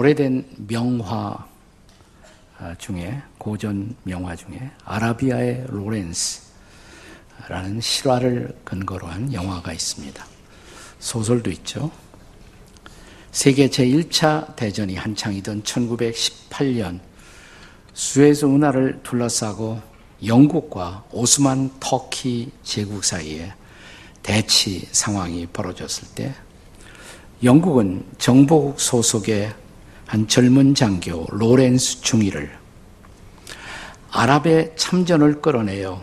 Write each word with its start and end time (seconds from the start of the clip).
오래된 0.00 0.46
명화 0.66 1.46
아, 2.58 2.74
중에 2.78 3.20
고전 3.36 3.94
명화 4.04 4.34
중에 4.34 4.70
아라비아의 4.86 5.66
로렌스라는 5.68 6.48
실화를 7.82 8.56
근거로 8.64 9.06
한 9.06 9.30
영화가 9.30 9.74
있습니다. 9.74 10.24
소설도 11.00 11.50
있죠. 11.50 11.90
세계 13.30 13.68
제1차 13.68 14.56
대전이 14.56 14.96
한창이던 14.96 15.64
1918년 15.64 17.00
수에즈 17.92 18.46
운하를 18.46 19.00
둘러싸고 19.02 19.82
영국과 20.24 21.04
오스만 21.12 21.72
터키 21.78 22.50
제국 22.62 23.04
사이에 23.04 23.52
대치 24.22 24.88
상황이 24.92 25.44
벌어졌을 25.44 26.08
때 26.14 26.34
영국은 27.42 28.06
정보국 28.16 28.80
소속의 28.80 29.59
한 30.10 30.26
젊은 30.26 30.74
장교 30.74 31.24
로렌스 31.30 32.00
중위를 32.00 32.50
아랍의 34.10 34.72
참전을 34.74 35.40
끌어내어 35.40 36.02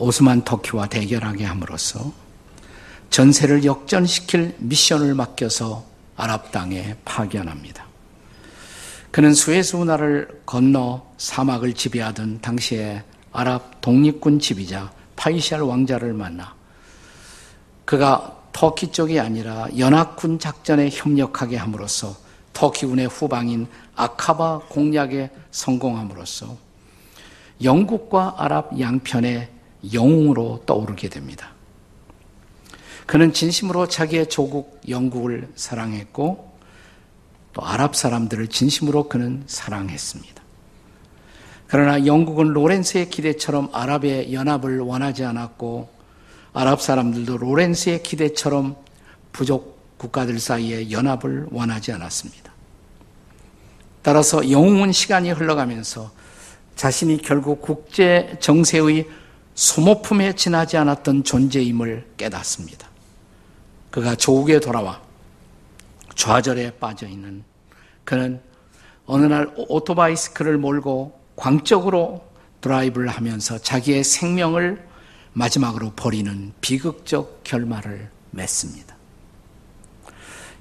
오스만 0.00 0.42
터키와 0.42 0.88
대결하게 0.88 1.44
함으로써 1.44 2.12
전세를 3.10 3.64
역전시킬 3.64 4.56
미션을 4.58 5.14
맡겨서 5.14 5.86
아랍 6.16 6.50
땅에 6.50 6.96
파견합니다. 7.04 7.86
그는 9.12 9.34
수에스 9.34 9.76
운하를 9.76 10.42
건너 10.44 11.06
사막을 11.16 11.74
지배하던 11.74 12.40
당시에 12.40 13.04
아랍 13.30 13.80
독립군 13.80 14.40
지휘자 14.40 14.90
파이샬 15.14 15.60
왕자를 15.60 16.12
만나 16.12 16.56
그가 17.84 18.36
터키 18.50 18.90
쪽이 18.90 19.20
아니라 19.20 19.68
연합군 19.78 20.40
작전에 20.40 20.90
협력하게 20.90 21.56
함으로써 21.56 22.26
터키군의 22.58 23.06
후방인 23.06 23.68
아카바 23.94 24.62
공략에 24.68 25.30
성공함으로써 25.52 26.56
영국과 27.62 28.34
아랍 28.36 28.78
양편의 28.80 29.48
영웅으로 29.92 30.64
떠오르게 30.66 31.08
됩니다. 31.08 31.52
그는 33.06 33.32
진심으로 33.32 33.86
자기의 33.86 34.28
조국 34.28 34.80
영국을 34.88 35.48
사랑했고 35.54 36.58
또 37.52 37.64
아랍 37.64 37.94
사람들을 37.94 38.48
진심으로 38.48 39.08
그는 39.08 39.44
사랑했습니다. 39.46 40.42
그러나 41.68 42.06
영국은 42.06 42.48
로렌스의 42.48 43.08
기대처럼 43.08 43.70
아랍의 43.72 44.34
연합을 44.34 44.80
원하지 44.80 45.24
않았고 45.24 45.88
아랍 46.54 46.82
사람들도 46.82 47.38
로렌스의 47.38 48.02
기대처럼 48.02 48.74
부족 49.30 49.78
국가들 49.98 50.38
사이의 50.38 50.90
연합을 50.90 51.48
원하지 51.50 51.92
않았습니다. 51.92 52.47
따라서 54.08 54.50
영웅은 54.50 54.90
시간이 54.90 55.32
흘러가면서 55.32 56.10
자신이 56.76 57.18
결국 57.18 57.60
국제 57.60 58.38
정세의 58.40 59.06
소모품에 59.54 60.34
지나지 60.34 60.78
않았던 60.78 61.24
존재임을 61.24 62.12
깨닫습니다. 62.16 62.88
그가 63.90 64.14
조국에 64.14 64.60
돌아와 64.60 65.02
좌절에 66.14 66.70
빠져 66.80 67.06
있는 67.06 67.44
그는 68.04 68.40
어느 69.04 69.26
날 69.26 69.52
오토바이스크를 69.54 70.56
몰고 70.56 71.20
광적으로 71.36 72.24
드라이브를 72.62 73.08
하면서 73.08 73.58
자기의 73.58 74.04
생명을 74.04 74.88
마지막으로 75.34 75.92
버리는 75.94 76.54
비극적 76.62 77.44
결말을 77.44 78.08
맺습니다. 78.30 78.96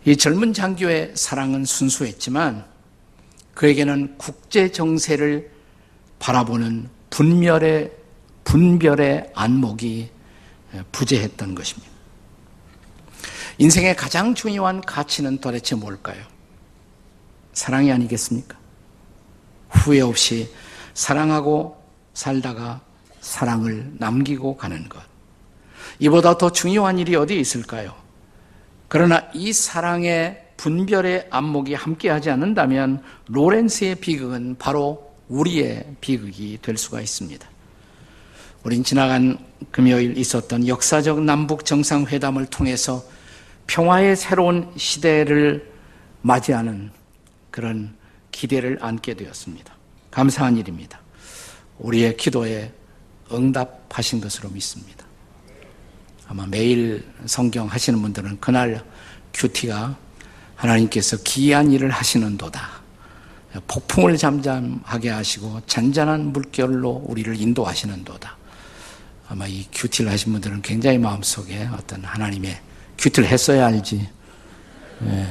이 0.03 0.17
젊은 0.17 0.51
장교의 0.51 1.13
사랑은 1.15 1.63
순수했지만 1.63 2.75
그에게는 3.57 4.19
국제 4.19 4.71
정세를 4.71 5.49
바라보는 6.19 6.89
분별의 7.09 7.91
분별의 8.43 9.31
안목이 9.33 10.11
부재했던 10.91 11.55
것입니다. 11.55 11.91
인생의 13.57 13.95
가장 13.95 14.35
중요한 14.35 14.79
가치는 14.81 15.39
도대체 15.39 15.75
뭘까요? 15.75 16.23
사랑이 17.53 17.91
아니겠습니까? 17.91 18.55
후회 19.71 20.01
없이 20.01 20.53
사랑하고 20.93 21.83
살다가 22.13 22.81
사랑을 23.21 23.91
남기고 23.97 24.55
가는 24.55 24.87
것. 24.87 25.01
이보다 25.97 26.37
더 26.37 26.51
중요한 26.51 26.99
일이 26.99 27.15
어디 27.15 27.39
있을까요? 27.39 27.95
그러나 28.87 29.27
이 29.33 29.51
사랑의 29.51 30.46
분별의 30.57 31.27
안목이 31.29 31.73
함께하지 31.73 32.29
않는다면 32.29 33.01
로렌스의 33.27 33.95
비극은 33.95 34.55
바로 34.57 35.13
우리의 35.29 35.95
비극이 36.01 36.59
될 36.61 36.77
수가 36.77 37.01
있습니다. 37.01 37.47
우린 38.63 38.83
지나간 38.83 39.37
금요일 39.71 40.17
있었던 40.17 40.67
역사적 40.67 41.21
남북 41.21 41.65
정상회담을 41.65 42.47
통해서 42.47 43.03
평화의 43.67 44.15
새로운 44.15 44.71
시대를 44.75 45.71
맞이하는 46.21 46.91
그런 47.51 47.95
기대를 48.31 48.79
안게 48.81 49.13
되었습니다. 49.13 49.73
감사한 50.11 50.57
일입니다. 50.57 50.99
우리의 51.79 52.17
기도에 52.17 52.73
응답하신 53.31 54.21
것으로 54.21 54.49
믿습니다. 54.49 55.05
아마 56.27 56.45
매일 56.45 57.05
성경 57.25 57.67
하시는 57.67 58.01
분들은 58.01 58.39
그날 58.39 58.83
큐티가 59.33 59.97
하나님께서 60.57 61.17
기이한 61.23 61.71
일을 61.71 61.89
하시는도다. 61.91 62.77
폭풍을 63.67 64.17
잠잠하게 64.17 65.09
하시고 65.09 65.61
잔잔한 65.65 66.33
물결로 66.33 67.05
우리를 67.07 67.39
인도하시는도다. 67.39 68.35
아마 69.29 69.47
이 69.47 69.65
큐티를 69.71 70.11
하신 70.11 70.33
분들은 70.33 70.61
굉장히 70.61 70.97
마음속에 70.97 71.67
어떤 71.73 72.03
하나님의 72.03 72.59
큐티를 72.97 73.29
했어야 73.29 73.67
알지. 73.67 74.09
네. 74.99 75.27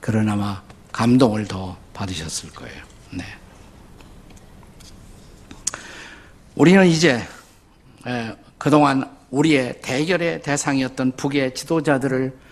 그런 0.00 0.28
아마 0.28 0.62
감동을 0.92 1.46
더 1.46 1.76
받으셨을 1.92 2.50
거예요. 2.50 2.82
네. 3.10 3.24
우리는 6.54 6.86
이제 6.86 7.26
그동안 8.58 9.12
우리의 9.30 9.80
대결의 9.82 10.42
대상이었던 10.42 11.12
북의 11.16 11.54
지도자들을 11.54 12.43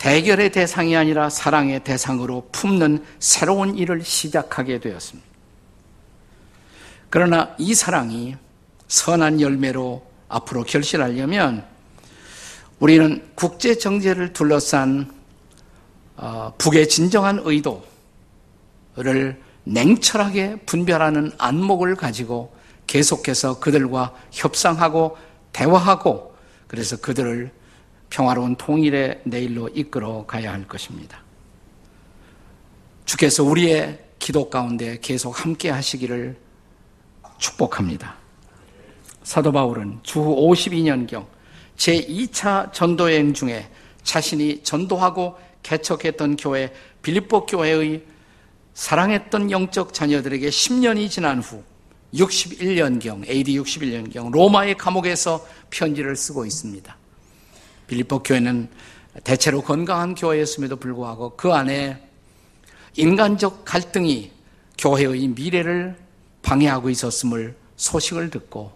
대결의 0.00 0.50
대상이 0.50 0.96
아니라 0.96 1.28
사랑의 1.28 1.84
대상으로 1.84 2.48
품는 2.52 3.04
새로운 3.18 3.76
일을 3.76 4.02
시작하게 4.02 4.80
되었습니다. 4.80 5.28
그러나 7.10 7.54
이 7.58 7.74
사랑이 7.74 8.34
선한 8.88 9.42
열매로 9.42 10.02
앞으로 10.28 10.64
결실하려면 10.64 11.66
우리는 12.78 13.22
국제 13.34 13.76
정제를 13.76 14.32
둘러싼 14.32 15.12
어, 16.16 16.54
북의 16.56 16.88
진정한 16.88 17.42
의도를 17.44 19.38
냉철하게 19.64 20.60
분별하는 20.64 21.32
안목을 21.36 21.94
가지고 21.96 22.54
계속해서 22.86 23.60
그들과 23.60 24.14
협상하고 24.30 25.18
대화하고 25.52 26.34
그래서 26.68 26.96
그들을 26.96 27.59
평화로운 28.10 28.56
통일의 28.56 29.22
내일로 29.24 29.68
이끌어 29.68 30.26
가야 30.26 30.52
할 30.52 30.66
것입니다. 30.66 31.22
주께서 33.04 33.42
우리의 33.42 33.98
기도 34.18 34.50
가운데 34.50 34.98
계속 35.00 35.44
함께 35.44 35.70
하시기를 35.70 36.36
축복합니다. 37.38 38.16
사도 39.22 39.52
바울은 39.52 40.00
주후 40.02 40.48
52년경 40.50 41.26
제2차 41.76 42.72
전도여행 42.72 43.32
중에 43.32 43.68
자신이 44.02 44.62
전도하고 44.62 45.38
개척했던 45.62 46.36
교회 46.36 46.72
빌립보 47.02 47.46
교회의 47.46 48.04
사랑했던 48.74 49.50
영적 49.50 49.94
자녀들에게 49.94 50.48
10년이 50.48 51.10
지난 51.10 51.40
후 51.40 51.62
61년경, 52.14 53.28
AD 53.28 53.58
61년경 53.58 54.30
로마의 54.32 54.76
감옥에서 54.76 55.46
편지를 55.70 56.16
쓰고 56.16 56.44
있습니다. 56.44 56.99
빌립보 57.90 58.22
교회는 58.22 58.68
대체로 59.24 59.62
건강한 59.62 60.14
교회였음에도 60.14 60.76
불구하고 60.76 61.36
그 61.36 61.52
안에 61.52 62.00
인간적 62.96 63.64
갈등이 63.64 64.30
교회의 64.78 65.26
미래를 65.28 65.96
방해하고 66.42 66.88
있었음을 66.88 67.56
소식을 67.76 68.30
듣고 68.30 68.72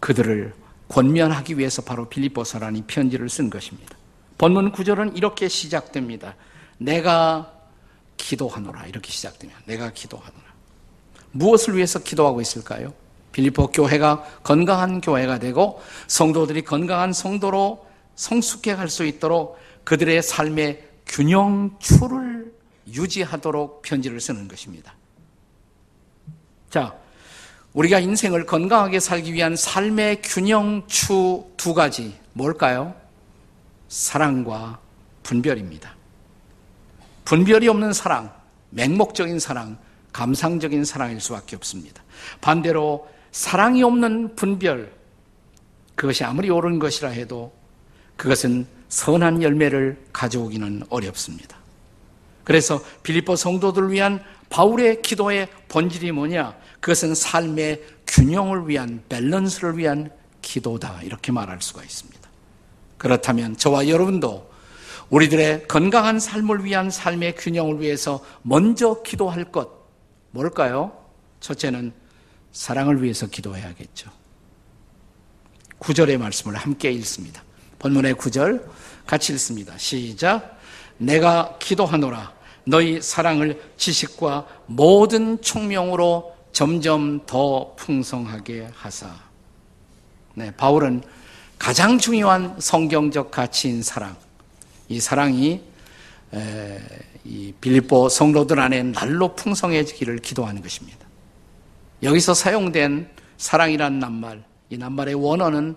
그들을 0.00 0.52
권면하기 0.88 1.56
위해서 1.56 1.80
바로 1.82 2.08
빌립보서라는 2.08 2.86
편지를 2.88 3.28
쓴 3.28 3.48
것입니다. 3.50 3.96
본문 4.36 4.72
구절은 4.72 5.16
이렇게 5.16 5.48
시작됩니다. 5.48 6.34
내가 6.78 7.52
기도하노라 8.16 8.86
이렇게 8.86 9.12
시작됩니다. 9.12 9.60
내가 9.64 9.92
기도하노라. 9.92 10.44
무엇을 11.30 11.76
위해서 11.76 12.00
기도하고 12.00 12.40
있을까요? 12.40 12.92
빌리포 13.34 13.72
교회가 13.72 14.22
건강한 14.44 15.00
교회가 15.00 15.38
되고 15.38 15.82
성도들이 16.06 16.62
건강한 16.62 17.12
성도로 17.12 17.84
성숙해 18.14 18.76
갈 18.76 18.88
수 18.88 19.04
있도록 19.04 19.58
그들의 19.82 20.22
삶에 20.22 20.88
균형추를 21.06 22.54
유지하도록 22.86 23.82
편지를 23.82 24.20
쓰는 24.20 24.46
것입니다. 24.46 24.94
자, 26.70 26.96
우리가 27.72 27.98
인생을 27.98 28.46
건강하게 28.46 29.00
살기 29.00 29.32
위한 29.32 29.56
삶의 29.56 30.22
균형추 30.22 31.44
두 31.56 31.74
가지 31.74 32.16
뭘까요? 32.34 32.94
사랑과 33.88 34.78
분별입니다. 35.24 35.92
분별이 37.24 37.66
없는 37.68 37.92
사랑, 37.92 38.32
맹목적인 38.70 39.40
사랑, 39.40 39.76
감상적인 40.12 40.84
사랑일 40.84 41.20
수밖에 41.20 41.56
없습니다. 41.56 42.02
반대로 42.40 43.08
사랑이 43.34 43.82
없는 43.82 44.36
분별, 44.36 44.92
그것이 45.96 46.22
아무리 46.22 46.50
옳은 46.50 46.78
것이라 46.78 47.08
해도 47.08 47.52
그것은 48.16 48.64
선한 48.88 49.42
열매를 49.42 50.04
가져오기는 50.12 50.84
어렵습니다. 50.88 51.56
그래서 52.44 52.80
빌립보 53.02 53.34
성도들을 53.34 53.90
위한 53.90 54.22
바울의 54.50 55.02
기도의 55.02 55.48
본질이 55.66 56.12
뭐냐? 56.12 56.56
그것은 56.78 57.16
삶의 57.16 57.82
균형을 58.06 58.68
위한 58.68 59.02
밸런스를 59.08 59.78
위한 59.78 60.12
기도다. 60.40 61.02
이렇게 61.02 61.32
말할 61.32 61.60
수가 61.60 61.82
있습니다. 61.82 62.30
그렇다면 62.98 63.56
저와 63.56 63.88
여러분도 63.88 64.48
우리들의 65.10 65.66
건강한 65.66 66.20
삶을 66.20 66.64
위한 66.64 66.88
삶의 66.88 67.34
균형을 67.34 67.80
위해서 67.80 68.24
먼저 68.42 69.02
기도할 69.02 69.50
것 69.50 69.88
뭘까요? 70.30 70.92
첫째는 71.40 72.03
사랑을 72.54 73.02
위해서 73.02 73.26
기도해야겠죠. 73.26 74.10
구절의 75.78 76.16
말씀을 76.18 76.56
함께 76.56 76.90
읽습니다. 76.92 77.42
본문의 77.80 78.14
구절 78.14 78.64
같이 79.06 79.32
읽습니다. 79.34 79.76
시작. 79.76 80.58
내가 80.96 81.58
기도하노라. 81.58 82.32
너희 82.64 83.02
사랑을 83.02 83.60
지식과 83.76 84.46
모든 84.66 85.42
총명으로 85.42 86.34
점점 86.52 87.26
더 87.26 87.74
풍성하게 87.74 88.70
하사. 88.72 89.14
네, 90.34 90.52
바울은 90.52 91.02
가장 91.58 91.98
중요한 91.98 92.54
성경적 92.60 93.32
가치인 93.32 93.82
사랑. 93.82 94.16
이 94.88 95.00
사랑이 95.00 95.60
이 97.24 97.52
빌립보 97.60 98.08
성도들 98.08 98.60
안에 98.60 98.84
날로 98.84 99.34
풍성해지기를 99.34 100.18
기도하는 100.18 100.62
것입니다. 100.62 101.03
여기서 102.04 102.34
사용된 102.34 103.08
사랑이란 103.38 103.98
낱말, 103.98 104.44
이 104.70 104.78
낱말의 104.78 105.14
원어는 105.14 105.74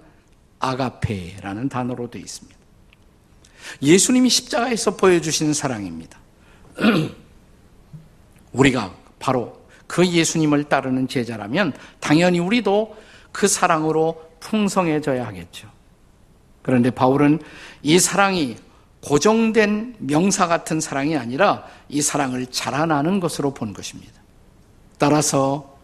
아가페라는 0.59 1.69
단어로 1.69 2.09
되어 2.09 2.21
있습니다. 2.21 2.57
예수님이 3.81 4.29
십자가에서 4.29 4.95
보여주신 4.95 5.53
사랑입니다. 5.53 6.19
우리가 8.51 8.93
바로 9.19 9.65
그 9.87 10.05
예수님을 10.05 10.65
따르는 10.65 11.07
제자라면 11.07 11.73
당연히 11.99 12.39
우리도 12.39 12.95
그 13.31 13.47
사랑으로 13.47 14.29
풍성해져야 14.39 15.25
하겠죠. 15.25 15.69
그런데 16.61 16.89
바울은 16.89 17.39
이 17.81 17.99
사랑이 17.99 18.57
고정된 19.01 19.95
명사 19.99 20.47
같은 20.47 20.81
사랑이 20.81 21.15
아니라 21.15 21.65
이 21.87 22.01
사랑을 22.01 22.47
자라나는 22.47 23.19
것으로 23.19 23.53
본 23.53 23.73
것입니다. 23.73 24.13
따라서 24.97 25.76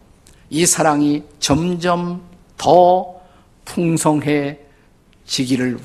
이 0.53 0.65
사랑이 0.67 1.23
점점 1.39 2.21
더 2.57 3.19
풍성해지기를 3.65 4.59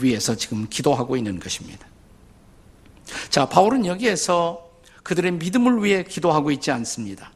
위해서 0.05 0.37
지금 0.37 0.67
기도하고 0.69 1.17
있는 1.17 1.41
것입니다. 1.41 1.87
자, 3.31 3.49
바울은 3.49 3.87
여기에서 3.87 4.69
그들의 5.03 5.33
믿음을 5.33 5.83
위해 5.83 6.05
기도하고 6.05 6.51
있지 6.51 6.71
않습니다. 6.71 7.33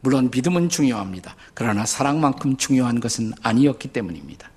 물론 0.00 0.32
믿음은 0.32 0.68
중요합니다. 0.68 1.36
그러나 1.54 1.86
사랑만큼 1.86 2.56
중요한 2.56 2.98
것은 2.98 3.34
아니었기 3.40 3.86
때문입니다. 3.92 4.50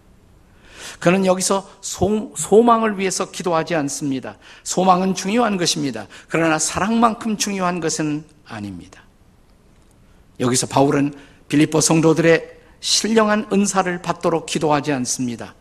그는 0.99 1.27
여기서 1.27 1.69
소, 1.81 2.33
소망을 2.35 2.97
위해서 2.97 3.29
기도하지 3.29 3.75
않습니다. 3.75 4.39
소망은 4.63 5.13
중요한 5.13 5.55
것입니다. 5.57 6.07
그러나 6.29 6.57
사랑만큼 6.57 7.37
중요한 7.37 7.79
것은 7.79 8.25
아닙니다. 8.47 9.03
여기서 10.39 10.65
바울은 10.65 11.13
빌립보 11.51 11.81
성도들의 11.81 12.59
신령한 12.79 13.49
은사를 13.51 14.01
받도록 14.01 14.45
기도하지 14.45 14.93
않습니다. 14.93 15.53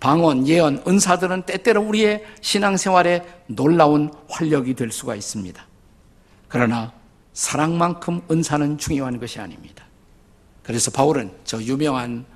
방언, 0.00 0.48
예언, 0.48 0.82
은사들은 0.86 1.42
때때로 1.42 1.82
우리의 1.82 2.24
신앙생활에 2.40 3.24
놀라운 3.46 4.12
활력이 4.28 4.74
될 4.74 4.90
수가 4.90 5.14
있습니다. 5.14 5.64
그러나 6.48 6.92
사랑만큼 7.32 8.22
은사는 8.28 8.76
중요한 8.78 9.20
것이 9.20 9.38
아닙니다. 9.38 9.84
그래서 10.64 10.90
바울은 10.90 11.30
저 11.44 11.62
유명한 11.62 12.26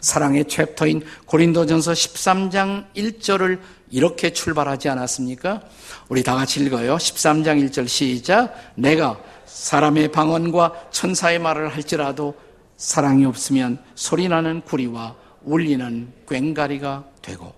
사랑의 0.00 0.46
챕터인 0.46 1.02
고린도전서 1.26 1.92
13장 1.92 2.86
1절을 2.94 3.60
이렇게 3.90 4.32
출발하지 4.32 4.88
않았습니까? 4.88 5.62
우리 6.08 6.22
다 6.22 6.34
같이 6.34 6.60
읽어요. 6.60 6.96
13장 6.96 7.68
1절 7.68 7.88
시작. 7.88 8.54
내가 8.74 9.18
사람의 9.46 10.12
방언과 10.12 10.90
천사의 10.90 11.38
말을 11.38 11.68
할지라도 11.68 12.34
사랑이 12.76 13.24
없으면 13.24 13.78
소리나는 13.94 14.62
구리와 14.62 15.16
울리는 15.42 16.12
꽹가리가 16.26 17.04
되고. 17.22 17.54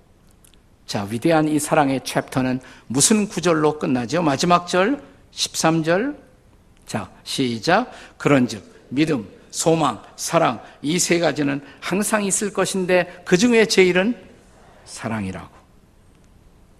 자, 0.86 1.06
위대한 1.08 1.48
이 1.48 1.58
사랑의 1.58 2.00
챕터는 2.04 2.60
무슨 2.86 3.28
구절로 3.28 3.78
끝나죠? 3.78 4.22
마지막 4.22 4.66
절 4.66 5.02
13절. 5.32 6.16
자, 6.86 7.10
시작. 7.22 7.92
그런즉 8.18 8.64
믿음, 8.88 9.28
소망, 9.50 10.02
사랑 10.16 10.62
이 10.82 10.98
세 10.98 11.18
가지는 11.18 11.60
항상 11.80 12.24
있을 12.24 12.52
것인데 12.52 13.22
그 13.24 13.36
중에 13.36 13.66
제일은 13.66 14.16
사랑이라고. 14.84 15.60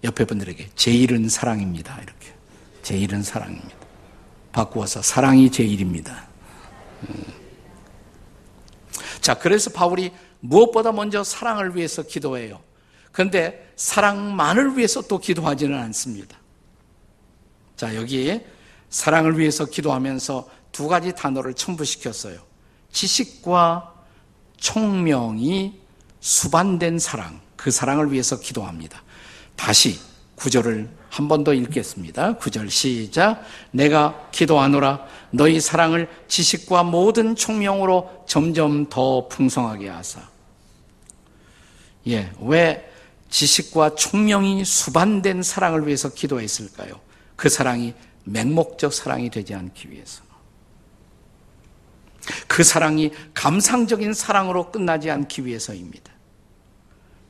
옆에 0.03 0.25
분들에게 0.25 0.69
제일은 0.75 1.29
사랑입니다. 1.29 1.97
이렇게. 2.01 2.33
제일은 2.81 3.23
사랑입니다. 3.23 3.75
바꾸어서 4.51 5.01
사랑이 5.01 5.51
제일입니다. 5.51 6.27
음. 7.09 7.23
자, 9.21 9.35
그래서 9.35 9.69
바울이 9.69 10.11
무엇보다 10.39 10.91
먼저 10.91 11.23
사랑을 11.23 11.75
위해서 11.75 12.01
기도해요. 12.01 12.61
그런데 13.11 13.71
사랑만을 13.75 14.77
위해서 14.77 15.01
또 15.01 15.19
기도하지는 15.19 15.77
않습니다. 15.77 16.37
자, 17.75 17.95
여기에 17.95 18.45
사랑을 18.89 19.37
위해서 19.37 19.65
기도하면서 19.65 20.49
두 20.71 20.87
가지 20.87 21.13
단어를 21.13 21.53
첨부시켰어요. 21.53 22.50
지식과 22.91 23.93
총명이 24.57 25.79
수반된 26.19 26.99
사랑, 26.99 27.41
그 27.55 27.71
사랑을 27.71 28.11
위해서 28.11 28.39
기도합니다. 28.39 29.01
다시 29.55 29.99
구절을 30.35 31.01
한 31.11 31.27
번 31.27 31.43
더 31.43 31.53
읽겠습니다. 31.53 32.37
구절 32.37 32.69
시작. 32.69 33.43
내가 33.71 34.29
기도하노라 34.31 35.05
너희 35.31 35.59
사랑을 35.59 36.07
지식과 36.29 36.83
모든 36.83 37.35
총명으로 37.35 38.23
점점 38.27 38.87
더 38.89 39.27
풍성하게 39.27 39.89
하사. 39.89 40.21
예, 42.07 42.31
왜 42.39 42.89
지식과 43.29 43.95
총명이 43.95 44.63
수반된 44.63 45.43
사랑을 45.43 45.85
위해서 45.85 46.09
기도했을까요? 46.09 46.99
그 47.35 47.49
사랑이 47.49 47.93
맹목적 48.23 48.93
사랑이 48.93 49.29
되지 49.29 49.53
않기 49.53 49.91
위해서. 49.91 50.23
그 52.47 52.63
사랑이 52.63 53.11
감상적인 53.33 54.13
사랑으로 54.13 54.71
끝나지 54.71 55.09
않기 55.09 55.45
위해서입니다. 55.45 56.11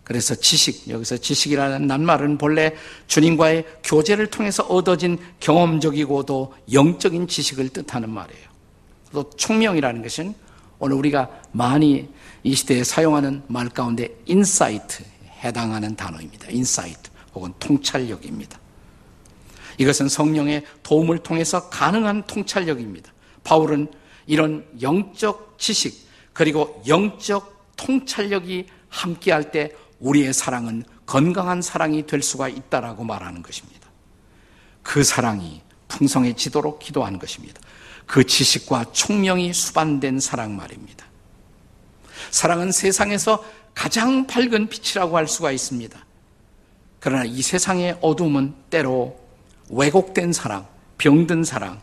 그래서 0.03 0.35
지식, 0.35 0.89
여기서 0.89 1.17
지식이라는 1.17 1.87
낱말은 1.87 2.37
본래 2.37 2.75
주님과의 3.07 3.65
교제를 3.83 4.27
통해서 4.27 4.63
얻어진 4.63 5.17
경험적이고도 5.39 6.53
영적인 6.73 7.27
지식을 7.27 7.69
뜻하는 7.69 8.09
말이에요. 8.09 8.51
또 9.13 9.29
총명이라는 9.29 10.01
것은 10.01 10.33
오늘 10.79 10.97
우리가 10.97 11.29
많이 11.51 12.09
이 12.43 12.55
시대에 12.55 12.83
사용하는 12.83 13.43
말 13.47 13.69
가운데 13.69 14.09
insight 14.25 15.03
해당하는 15.43 15.95
단어입니다. 15.95 16.49
insight 16.49 17.09
혹은 17.33 17.53
통찰력입니다. 17.59 18.59
이것은 19.77 20.09
성령의 20.09 20.65
도움을 20.83 21.19
통해서 21.19 21.69
가능한 21.69 22.23
통찰력입니다. 22.27 23.11
바울은 23.43 23.87
이런 24.25 24.65
영적 24.81 25.55
지식 25.57 26.07
그리고 26.33 26.81
영적 26.87 27.75
통찰력이 27.75 28.67
함께할 28.89 29.51
때 29.51 29.71
우리의 29.99 30.33
사랑은 30.33 30.83
건강한 31.05 31.61
사랑이 31.61 32.05
될 32.05 32.21
수가 32.21 32.47
있다라고 32.47 33.03
말하는 33.03 33.41
것입니다. 33.43 33.89
그 34.83 35.03
사랑이 35.03 35.61
풍성해지도록 35.87 36.79
기도하는 36.79 37.19
것입니다. 37.19 37.61
그 38.05 38.25
지식과 38.25 38.91
총명이 38.91 39.53
수반된 39.53 40.19
사랑 40.19 40.55
말입니다. 40.55 41.05
사랑은 42.29 42.71
세상에서 42.71 43.43
가장 43.73 44.27
밝은 44.27 44.69
빛이라고 44.69 45.17
할 45.17 45.27
수가 45.27 45.51
있습니다. 45.51 45.97
그러나 46.99 47.25
이 47.25 47.41
세상의 47.41 47.97
어둠은 48.01 48.53
때로 48.69 49.19
왜곡된 49.69 50.33
사랑, 50.33 50.67
병든 50.97 51.43
사랑, 51.43 51.81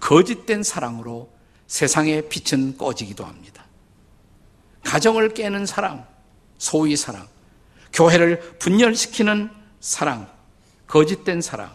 거짓된 0.00 0.62
사랑으로 0.62 1.30
세상의 1.70 2.28
빛은 2.28 2.76
꺼지기도 2.76 3.24
합니다. 3.24 3.64
가정을 4.82 5.34
깨는 5.34 5.66
사랑, 5.66 6.04
소위 6.58 6.96
사랑, 6.96 7.28
교회를 7.92 8.40
분열시키는 8.58 9.48
사랑, 9.78 10.28
거짓된 10.88 11.40
사랑, 11.40 11.72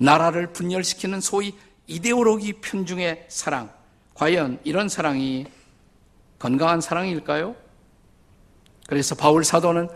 나라를 0.00 0.52
분열시키는 0.52 1.20
소위 1.20 1.54
이데올로기 1.86 2.54
편중의 2.54 3.26
사랑, 3.28 3.70
과연 4.14 4.58
이런 4.64 4.88
사랑이 4.88 5.46
건강한 6.40 6.80
사랑일까요? 6.80 7.54
그래서 8.88 9.14
바울 9.14 9.44
사도는 9.44 9.88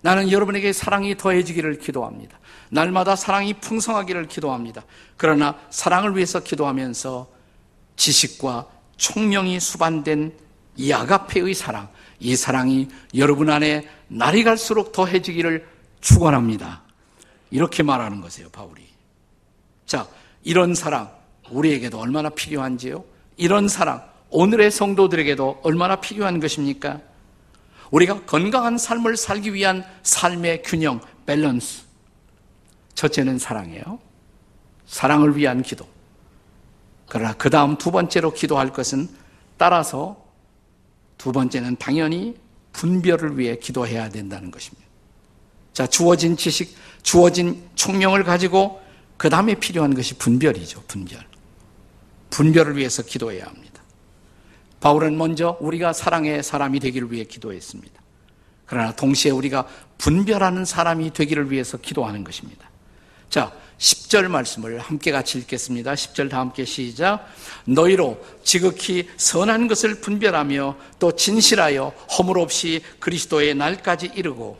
나는 0.00 0.32
여러분에게 0.32 0.72
사랑이 0.72 1.18
더해지기를 1.18 1.78
기도합니다. 1.80 2.38
날마다 2.70 3.14
사랑이 3.14 3.52
풍성하기를 3.60 4.28
기도합니다. 4.28 4.84
그러나 5.18 5.58
사랑을 5.68 6.16
위해서 6.16 6.40
기도하면서 6.40 7.39
지식과 8.00 8.66
총명이 8.96 9.60
수반된 9.60 10.32
이 10.76 10.90
아가페의 10.90 11.52
사랑, 11.54 11.90
이 12.18 12.34
사랑이 12.34 12.88
여러분 13.14 13.50
안에 13.50 13.86
날이 14.08 14.42
갈수록 14.42 14.92
더해지기를 14.92 15.66
축원합니다. 16.00 16.82
이렇게 17.50 17.82
말하는 17.82 18.22
것이에요, 18.22 18.48
바울이. 18.48 18.82
자, 19.84 20.08
이런 20.42 20.74
사랑 20.74 21.12
우리에게도 21.50 22.00
얼마나 22.00 22.30
필요한지요? 22.30 23.04
이런 23.36 23.68
사랑 23.68 24.02
오늘의 24.30 24.70
성도들에게도 24.70 25.60
얼마나 25.62 25.96
필요한 25.96 26.40
것입니까? 26.40 27.00
우리가 27.90 28.22
건강한 28.22 28.78
삶을 28.78 29.18
살기 29.18 29.52
위한 29.52 29.84
삶의 30.04 30.62
균형, 30.62 31.00
밸런스. 31.26 31.82
첫째는 32.94 33.38
사랑이에요. 33.38 33.98
사랑을 34.86 35.36
위한 35.36 35.60
기도. 35.62 35.86
그러나 37.10 37.32
그 37.34 37.50
다음 37.50 37.76
두 37.76 37.90
번째로 37.90 38.32
기도할 38.32 38.72
것은 38.72 39.08
따라서 39.58 40.24
두 41.18 41.32
번째는 41.32 41.76
당연히 41.76 42.36
분별을 42.72 43.36
위해 43.36 43.56
기도해야 43.56 44.08
된다는 44.08 44.52
것입니다. 44.52 44.88
자, 45.72 45.88
주어진 45.88 46.36
지식, 46.36 46.76
주어진 47.02 47.68
총명을 47.74 48.22
가지고 48.22 48.80
그 49.16 49.28
다음에 49.28 49.56
필요한 49.56 49.92
것이 49.92 50.14
분별이죠, 50.14 50.84
분별. 50.86 51.20
분별을 52.30 52.76
위해서 52.76 53.02
기도해야 53.02 53.44
합니다. 53.44 53.82
바울은 54.78 55.18
먼저 55.18 55.58
우리가 55.60 55.92
사랑의 55.92 56.44
사람이 56.44 56.78
되기를 56.78 57.10
위해 57.10 57.24
기도했습니다. 57.24 58.00
그러나 58.66 58.94
동시에 58.94 59.32
우리가 59.32 59.66
분별하는 59.98 60.64
사람이 60.64 61.12
되기를 61.12 61.50
위해서 61.50 61.76
기도하는 61.76 62.22
것입니다. 62.22 62.69
자, 63.30 63.52
10절 63.78 64.28
말씀을 64.28 64.78
함께 64.80 65.10
같이 65.10 65.38
읽겠습니다. 65.38 65.94
10절 65.94 66.28
다 66.28 66.40
함께 66.40 66.64
시작. 66.64 67.26
너희로 67.64 68.22
지극히 68.42 69.08
선한 69.16 69.68
것을 69.68 70.00
분별하며 70.00 70.76
또 70.98 71.12
진실하여 71.12 71.88
허물 72.18 72.38
없이 72.38 72.82
그리스도의 72.98 73.54
날까지 73.54 74.10
이르고 74.14 74.58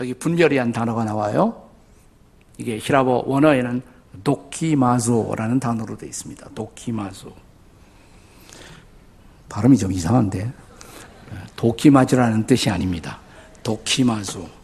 여기 0.00 0.14
분별이란 0.14 0.72
단어가 0.72 1.04
나와요. 1.04 1.68
이게 2.56 2.78
히라보 2.78 3.24
원어에는 3.26 3.82
도키마조라는 4.24 5.60
단어로 5.60 5.96
되어 5.96 6.08
있습니다. 6.08 6.48
도키마조. 6.54 7.32
발음이 9.48 9.78
좀 9.78 9.92
이상한데. 9.92 10.50
도키마조라는 11.54 12.46
뜻이 12.46 12.70
아닙니다. 12.70 13.20
도키마조. 13.62 14.57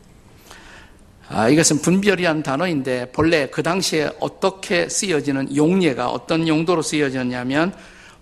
아, 1.29 1.49
이것은 1.49 1.81
분별이한 1.81 2.43
단어인데 2.43 3.13
본래 3.13 3.49
그 3.49 3.63
당시에 3.63 4.11
어떻게 4.21 4.89
쓰여지는 4.89 5.57
용례가 5.57 6.11
어떤 6.11 6.47
용도로 6.47 6.83
쓰여졌냐면 6.83 7.75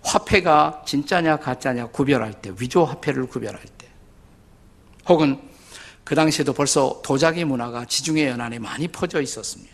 화폐가 0.03 0.83
진짜냐 0.87 1.39
가짜냐 1.39 1.87
구별할 1.87 2.33
때 2.35 2.53
위조 2.59 2.85
화폐를 2.85 3.27
구별할 3.27 3.61
때 3.79 3.89
혹은 5.09 5.41
그 6.05 6.15
당시에도 6.15 6.53
벌써 6.53 7.01
도자기 7.05 7.45
문화가 7.45 7.85
지중해 7.85 8.29
연안에 8.29 8.59
많이 8.59 8.89
퍼져 8.89 9.21
있었습니다. 9.21 9.73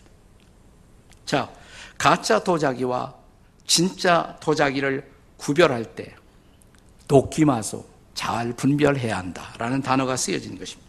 자, 1.24 1.50
가짜 1.96 2.42
도자기와 2.42 3.14
진짜 3.66 4.36
도자기를 4.40 5.10
구별할 5.36 5.84
때 5.84 6.14
도끼마소 7.06 7.86
잘 8.14 8.52
분별해야 8.52 9.16
한다라는 9.18 9.82
단어가 9.82 10.16
쓰여진 10.16 10.58
것입니다. 10.58 10.87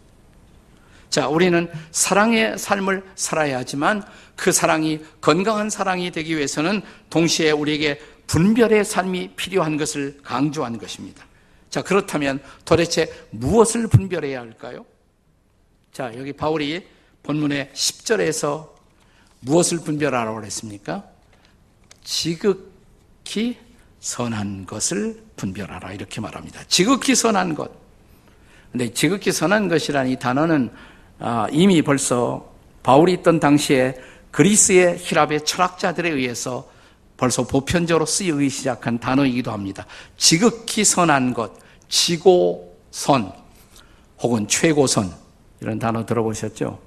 자, 1.10 1.28
우리는 1.28 1.68
사랑의 1.92 2.58
삶을 2.58 3.04
살아야 3.16 3.58
하지만 3.58 4.04
그 4.36 4.51
사랑이 4.51 5.01
건강한 5.22 5.70
사랑이 5.70 6.12
되기 6.12 6.38
위해서는 6.38 6.82
동시에 7.10 7.51
우리에게 7.51 8.00
분별의 8.28 8.86
삶이 8.86 9.34
필요한 9.36 9.78
것을 9.78 10.20
강조한 10.24 10.78
것입니다. 10.78 11.25
자, 11.70 11.82
그렇다면 11.82 12.39
도대체 12.63 13.12
무엇을 13.32 13.88
분별해야 13.88 14.39
할까요? 14.39 14.86
자, 15.92 16.12
여기 16.16 16.32
바울이 16.32 16.88
본문의 17.24 17.72
10절에서 17.74 18.70
무엇을 19.42 19.80
분별하라고 19.80 20.39
그랬습니까? 20.39 21.06
지극히 22.04 23.58
선한 24.00 24.66
것을 24.66 25.22
분별하라 25.36 25.94
이렇게 25.94 26.22
말합니다. 26.22 26.63
지극히 26.68 27.16
선한 27.16 27.56
것. 27.56 27.72
근데 28.72 28.94
지극히 28.94 29.32
선한 29.32 29.68
것이라는 29.68 30.12
이 30.12 30.20
단어는 30.20 30.70
아, 30.72 30.89
이미 31.51 31.81
벌써 31.81 32.49
바울이 32.83 33.13
있던 33.13 33.39
당시에 33.39 33.95
그리스의 34.31 34.97
히랍의 34.99 35.45
철학자들에 35.45 36.09
의해서 36.09 36.69
벌써 37.17 37.45
보편적으로 37.45 38.05
쓰이기 38.05 38.49
시작한 38.49 38.99
단어이기도 38.99 39.51
합니다. 39.51 39.85
지극히 40.15 40.85
선한 40.85 41.33
것, 41.33 41.51
지고선 41.89 43.33
혹은 44.21 44.47
최고선 44.47 45.13
이런 45.59 45.79
단어 45.79 46.05
들어보셨죠? 46.05 46.79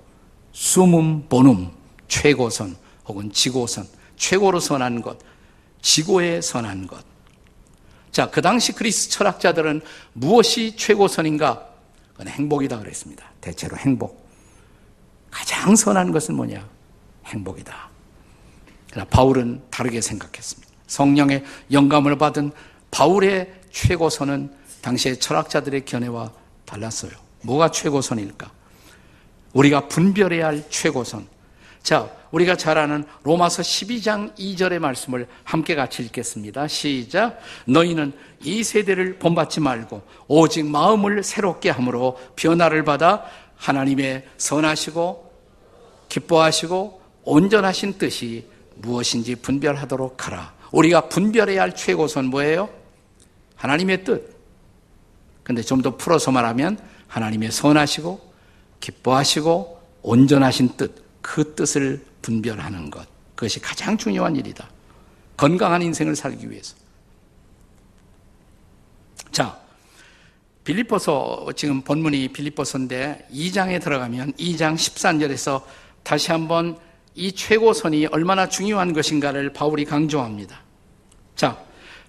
수문 0.53 1.29
보눔, 1.29 1.71
최고선 2.09 2.77
혹은 3.07 3.31
지고선, 3.33 3.87
최고로 4.17 4.61
선한 4.61 5.03
것, 5.03 5.19
지고에 5.83 6.41
선한 6.41 6.87
것. 6.87 7.05
자, 8.11 8.31
그 8.31 8.41
당시 8.41 8.73
그리스 8.73 9.11
철학자들은 9.11 9.81
무엇이 10.13 10.77
최고선인가? 10.77 11.67
그건 12.13 12.29
행복이다 12.29 12.79
그랬습니다. 12.79 13.25
대체로 13.41 13.77
행복. 13.77 14.22
가장 15.33 15.75
선한 15.75 16.13
것은 16.13 16.37
뭐냐? 16.37 16.65
행복이다. 17.27 17.89
그러나 18.91 19.09
바울은 19.09 19.63
다르게 19.71 20.01
생각했습니다. 20.01 20.71
성령의 20.87 21.43
영감을 21.73 22.19
받은 22.19 22.53
바울의 22.91 23.53
최고선은 23.71 24.53
당시의 24.83 25.19
철학자들의 25.19 25.87
견해와 25.87 26.31
달랐어요. 26.67 27.13
뭐가 27.43 27.71
최고선일까? 27.71 28.51
우리가 29.55 29.89
분별해야 29.89 30.47
할 30.47 30.65
최고선. 30.69 31.27
자, 31.83 32.11
우리가 32.31 32.57
잘 32.57 32.79
아는 32.79 33.05
로마서 33.25 33.63
12장 33.63 34.37
2절의 34.37 34.79
말씀을 34.79 35.27
함께 35.45 35.75
같이 35.75 36.03
읽겠습니다. 36.03 36.69
시작. 36.69 37.41
너희는 37.67 38.13
이 38.43 38.63
세대를 38.63 39.19
본받지 39.19 39.61
말고 39.61 40.03
오직 40.29 40.67
마음을 40.67 41.23
새롭게 41.23 41.71
함으로 41.71 42.19
변화를 42.37 42.85
받아 42.85 43.25
하나님의 43.63 44.27
선하시고 44.39 45.33
기뻐하시고 46.09 47.01
온전하신 47.25 47.97
뜻이 47.99 48.49
무엇인지 48.77 49.37
분별하도록 49.37 50.27
하라. 50.27 50.53
우리가 50.73 51.09
분별해야 51.09 51.63
할 51.63 51.75
최고선 51.75 52.27
뭐예요? 52.27 52.69
하나님의 53.57 54.05
뜻. 54.05 54.37
근데 55.45 55.63
좀 55.63 55.83
더 55.83 55.97
풀어서 55.97 56.33
말하면 56.33 56.79
하나님의 57.07 57.53
선하시고 57.53 58.33
기뻐하시고 58.81 59.81
온전하신 60.03 60.77
뜻, 60.77 61.05
그 61.21 61.55
뜻을 61.55 62.05
분별하는 62.21 62.91
것. 62.91 63.07
그것이 63.37 63.61
가장 63.61 63.97
중요한 63.97 64.35
일이다. 64.35 64.69
건강한 65.37 65.83
인생을 65.83 66.17
살기 66.17 66.51
위해서. 66.51 66.75
자, 69.31 69.62
빌리포서 70.65 71.53
지금 71.57 71.83
본문이 71.83 72.29
빌리포서인데 72.29 73.27
2장에 73.33 73.83
들어가면 73.83 74.35
2장 74.35 74.75
13절에서 74.75 75.63
다시 76.03 76.31
한번 76.31 76.79
이 77.15 77.33
최고선이 77.33 78.07
얼마나 78.07 78.49
중요한 78.49 78.93
것인가를 78.93 79.53
바울이 79.53 79.85
강조합니다. 79.85 80.61
자, 81.35 81.59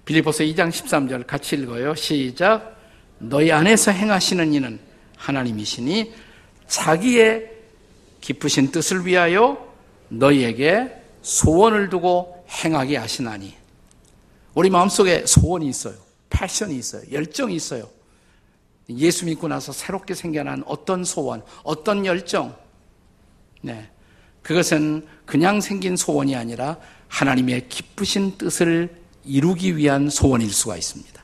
빌리포서 0.06 0.44
2장 0.44 0.70
13절 0.70 1.26
같이 1.26 1.56
읽어요. 1.56 1.96
시작. 1.96 2.78
너희 3.18 3.52
안에서 3.52 3.92
행하시는 3.92 4.54
이는 4.54 4.80
하나님이시니 5.18 6.14
자기의 6.68 7.50
기쁘신 8.22 8.72
뜻을 8.72 9.06
위하여 9.06 9.74
너희에게 10.10 10.94
소원을 11.22 11.90
두고 11.90 12.46
행하게 12.50 12.98
하시나니. 12.98 13.54
우리 14.54 14.70
마음속에 14.70 15.26
소원이 15.26 15.68
있어요. 15.68 15.96
패션이 16.30 16.78
있어요. 16.78 17.02
열정이 17.12 17.56
있어요. 17.56 17.90
예수 18.90 19.26
믿고 19.26 19.48
나서 19.48 19.72
새롭게 19.72 20.14
생겨난 20.14 20.64
어떤 20.66 21.04
소원, 21.04 21.44
어떤 21.64 22.06
열정. 22.06 22.56
네. 23.62 23.90
그것은 24.42 25.08
그냥 25.26 25.62
생긴 25.62 25.96
소원이 25.96 26.36
아니라 26.36 26.78
하나님의 27.08 27.70
기쁘신 27.70 28.38
뜻을 28.38 28.94
이루기 29.24 29.78
위한 29.78 30.10
소원일 30.10 30.52
수가 30.52 30.76
있습니다. 30.76 31.24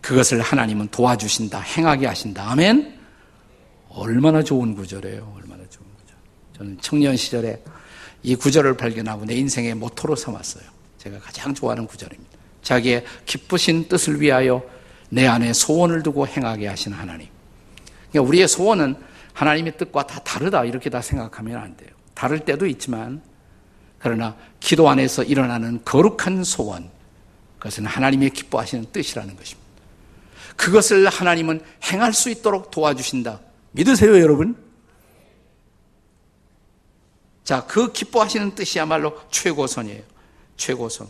그것을 0.00 0.40
하나님은 0.40 0.88
도와주신다, 0.88 1.60
행하게 1.60 2.06
하신다. 2.06 2.50
아멘? 2.50 2.96
얼마나 3.90 4.42
좋은 4.42 4.74
구절이에요. 4.74 5.34
얼마나 5.36 5.64
좋은 5.68 5.86
구절. 5.96 6.16
저는 6.56 6.78
청년 6.80 7.16
시절에 7.16 7.62
이 8.22 8.34
구절을 8.34 8.76
발견하고 8.76 9.24
내 9.24 9.34
인생의 9.34 9.74
모토로 9.74 10.16
삼았어요. 10.16 10.64
제가 10.98 11.18
가장 11.18 11.52
좋아하는 11.52 11.86
구절입니다. 11.86 12.38
자기의 12.62 13.04
기쁘신 13.26 13.88
뜻을 13.88 14.20
위하여 14.20 14.62
내 15.10 15.26
안에 15.26 15.52
소원을 15.52 16.02
두고 16.02 16.26
행하게 16.26 16.68
하시는 16.68 16.96
하나님. 16.96 17.28
그러니까 18.10 18.28
우리의 18.28 18.48
소원은 18.48 18.96
하나님의 19.32 19.76
뜻과 19.76 20.06
다 20.06 20.20
다르다 20.20 20.64
이렇게 20.64 20.90
다 20.90 21.02
생각하면 21.02 21.58
안 21.58 21.76
돼요. 21.76 21.90
다를 22.14 22.40
때도 22.40 22.66
있지만 22.66 23.22
그러나 23.98 24.36
기도 24.60 24.88
안에서 24.88 25.22
일어나는 25.22 25.80
거룩한 25.84 26.44
소원 26.44 26.90
그것은 27.58 27.86
하나님의 27.86 28.30
기뻐하시는 28.30 28.86
뜻이라는 28.92 29.36
것입니다. 29.36 29.66
그것을 30.56 31.08
하나님은 31.08 31.60
행할 31.84 32.12
수 32.12 32.30
있도록 32.30 32.70
도와주신다. 32.70 33.40
믿으세요, 33.72 34.20
여러분? 34.20 34.56
자, 37.44 37.64
그 37.66 37.92
기뻐하시는 37.92 38.54
뜻이야말로 38.54 39.20
최고선이에요. 39.30 40.02
최고선. 40.56 41.08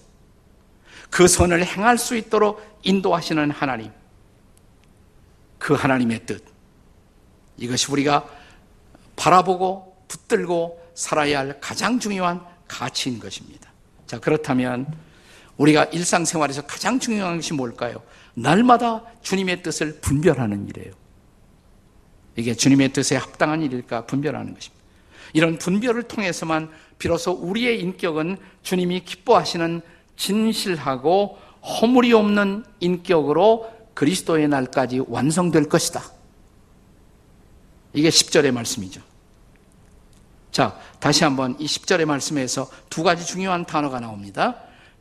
그 1.10 1.28
선을 1.28 1.64
행할 1.64 1.98
수 1.98 2.16
있도록 2.16 2.75
인도하시는 2.86 3.50
하나님. 3.50 3.90
그 5.58 5.74
하나님의 5.74 6.24
뜻. 6.26 6.44
이것이 7.56 7.90
우리가 7.90 8.28
바라보고 9.16 10.04
붙들고 10.08 10.80
살아야 10.94 11.40
할 11.40 11.60
가장 11.60 11.98
중요한 11.98 12.40
가치인 12.68 13.18
것입니다. 13.18 13.70
자, 14.06 14.20
그렇다면 14.20 14.86
우리가 15.56 15.84
일상생활에서 15.84 16.62
가장 16.62 17.00
중요한 17.00 17.36
것이 17.36 17.54
뭘까요? 17.54 18.02
날마다 18.34 19.02
주님의 19.22 19.62
뜻을 19.62 20.00
분별하는 20.00 20.68
일이에요. 20.68 20.92
이게 22.36 22.54
주님의 22.54 22.92
뜻에 22.92 23.16
합당한 23.16 23.62
일일까 23.62 24.06
분별하는 24.06 24.54
것입니다. 24.54 24.84
이런 25.32 25.58
분별을 25.58 26.04
통해서만 26.04 26.70
비로소 26.98 27.32
우리의 27.32 27.80
인격은 27.80 28.36
주님이 28.62 29.00
기뻐하시는 29.04 29.80
진실하고 30.16 31.38
허물이 31.66 32.12
없는 32.12 32.64
인격으로 32.80 33.70
그리스도의 33.94 34.48
날까지 34.48 35.02
완성될 35.08 35.68
것이다. 35.68 36.02
이게 37.92 38.08
10절의 38.08 38.52
말씀이죠. 38.52 39.00
자, 40.52 40.78
다시 41.00 41.24
한번 41.24 41.56
이 41.58 41.66
10절의 41.66 42.04
말씀에서 42.04 42.70
두 42.88 43.02
가지 43.02 43.26
중요한 43.26 43.66
단어가 43.66 44.00
나옵니다. 44.00 44.56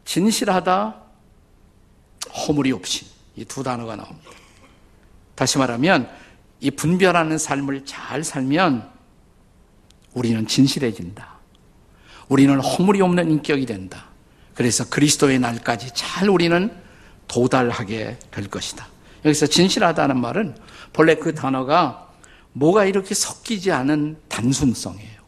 진실하다, 0.05 1.01
허물이 2.47 2.71
없이. 2.71 3.05
이 3.35 3.43
두 3.45 3.63
단어가 3.63 3.95
나옵니다. 3.95 4.31
다시 5.35 5.57
말하면 5.57 6.09
이 6.61 6.71
분별하는 6.71 7.37
삶을 7.37 7.85
잘 7.85 8.23
살면 8.23 8.89
우리는 10.13 10.47
진실해진다. 10.47 11.35
우리는 12.29 12.59
허물이 12.59 13.01
없는 13.01 13.29
인격이 13.31 13.65
된다. 13.65 14.05
그래서 14.55 14.89
그리스도의 14.89 15.37
날까지 15.39 15.91
잘 15.93 16.29
우리는 16.29 16.71
도달하게 17.27 18.17
될 18.31 18.47
것이다. 18.47 18.87
여기서 19.25 19.47
진실하다는 19.47 20.19
말은 20.19 20.55
본래 20.93 21.15
그 21.15 21.35
단어가 21.35 22.09
뭐가 22.53 22.85
이렇게 22.85 23.13
섞이지 23.13 23.71
않은 23.71 24.17
단순성이에요. 24.29 25.21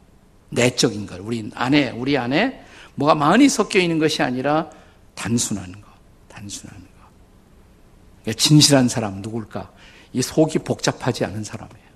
내적인 0.50 1.06
걸. 1.06 1.20
우리 1.20 1.50
안에, 1.54 1.90
우리 1.90 2.16
안에 2.16 2.64
뭐가 2.94 3.14
많이 3.14 3.48
섞여 3.48 3.78
있는 3.78 3.98
것이 3.98 4.22
아니라 4.22 4.70
단순한 5.14 5.72
거. 5.72 5.88
단순한 6.28 6.76
거. 6.80 6.88
그러니까 8.22 8.42
진실한 8.42 8.88
사람 8.88 9.20
누굴까? 9.20 9.70
이 10.14 10.22
속이 10.22 10.60
복잡하지 10.60 11.24
않은 11.26 11.44
사람이에요. 11.44 11.88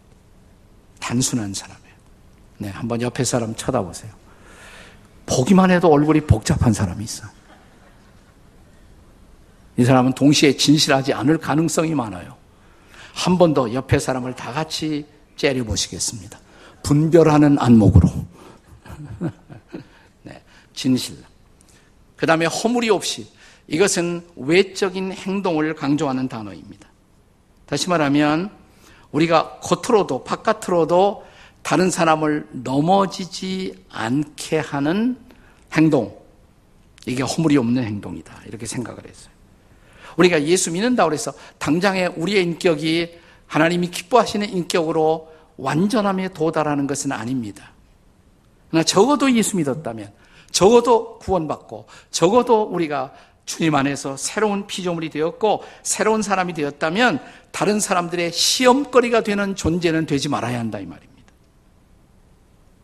단순한 1.01 1.55
사람이에요. 1.55 1.95
네, 2.59 2.69
한번 2.69 3.01
옆에 3.01 3.25
사람 3.25 3.55
쳐다보세요. 3.55 4.22
보기만 5.27 5.71
해도 5.71 5.89
얼굴이 5.89 6.23
복잡한 6.23 6.73
사람이 6.73 7.05
있어. 7.05 7.27
이 9.77 9.85
사람은 9.85 10.13
동시에 10.15 10.57
진실하지 10.57 11.13
않을 11.15 11.39
가능성이 11.39 11.95
많아요. 11.95 12.37
한 13.15 13.37
번 13.39 13.55
더 13.55 13.73
옆에 13.73 13.99
사람을 13.99 14.35
다 14.35 14.53
같이 14.53 15.07
째려보시겠습니다. 15.37 16.39
분별하는 16.83 17.59
안목으로. 17.59 18.09
네, 20.23 20.43
진실. 20.75 21.17
그 22.17 22.27
다음에 22.27 22.47
허물이 22.47 22.91
없이 22.91 23.31
이것은 23.69 24.27
외적인 24.37 25.13
행동을 25.13 25.75
강조하는 25.75 26.29
단어입니다. 26.29 26.89
다시 27.67 27.89
말하면 27.89 28.51
우리가 29.13 29.61
겉으로도 29.61 30.25
바깥으로도 30.25 31.25
다른 31.63 31.91
사람을 31.91 32.49
넘어지지 32.53 33.85
않게 33.91 34.59
하는 34.59 35.17
행동. 35.73 36.21
이게 37.07 37.23
허물이 37.23 37.57
없는 37.57 37.85
행동이다. 37.85 38.43
이렇게 38.47 38.67
생각을 38.67 39.07
했어요. 39.09 39.33
우리가 40.17 40.43
예수 40.45 40.71
믿는다 40.71 41.05
그래서 41.05 41.33
당장에 41.59 42.07
우리의 42.07 42.43
인격이 42.45 43.19
하나님이 43.47 43.91
기뻐하시는 43.91 44.49
인격으로 44.49 45.33
완전함에 45.57 46.29
도달하는 46.29 46.87
것은 46.87 47.13
아닙니다. 47.13 47.73
그러나 48.71 48.85
적어도 48.85 49.31
예수 49.33 49.57
믿었다면, 49.59 50.11
적어도 50.51 51.19
구원받고, 51.19 51.87
적어도 52.11 52.63
우리가 52.63 53.13
주님 53.45 53.75
안에서 53.75 54.17
새로운 54.17 54.67
피조물이 54.67 55.11
되었고, 55.11 55.63
새로운 55.83 56.23
사람이 56.23 56.55
되었다면, 56.55 57.21
다른 57.51 57.81
사람들의 57.81 58.33
시험거리가 58.33 59.23
되는 59.23 59.55
존재는 59.55 60.07
되지 60.07 60.31
말아야 60.31 60.59
한다, 60.59 60.79
이 60.79 60.87
말입니다. 60.87 61.12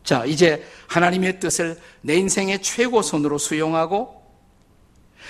자, 0.09 0.25
이제 0.25 0.65
하나님의 0.87 1.39
뜻을 1.39 1.79
내 2.01 2.15
인생의 2.15 2.63
최고선으로 2.63 3.37
수용하고, 3.37 4.23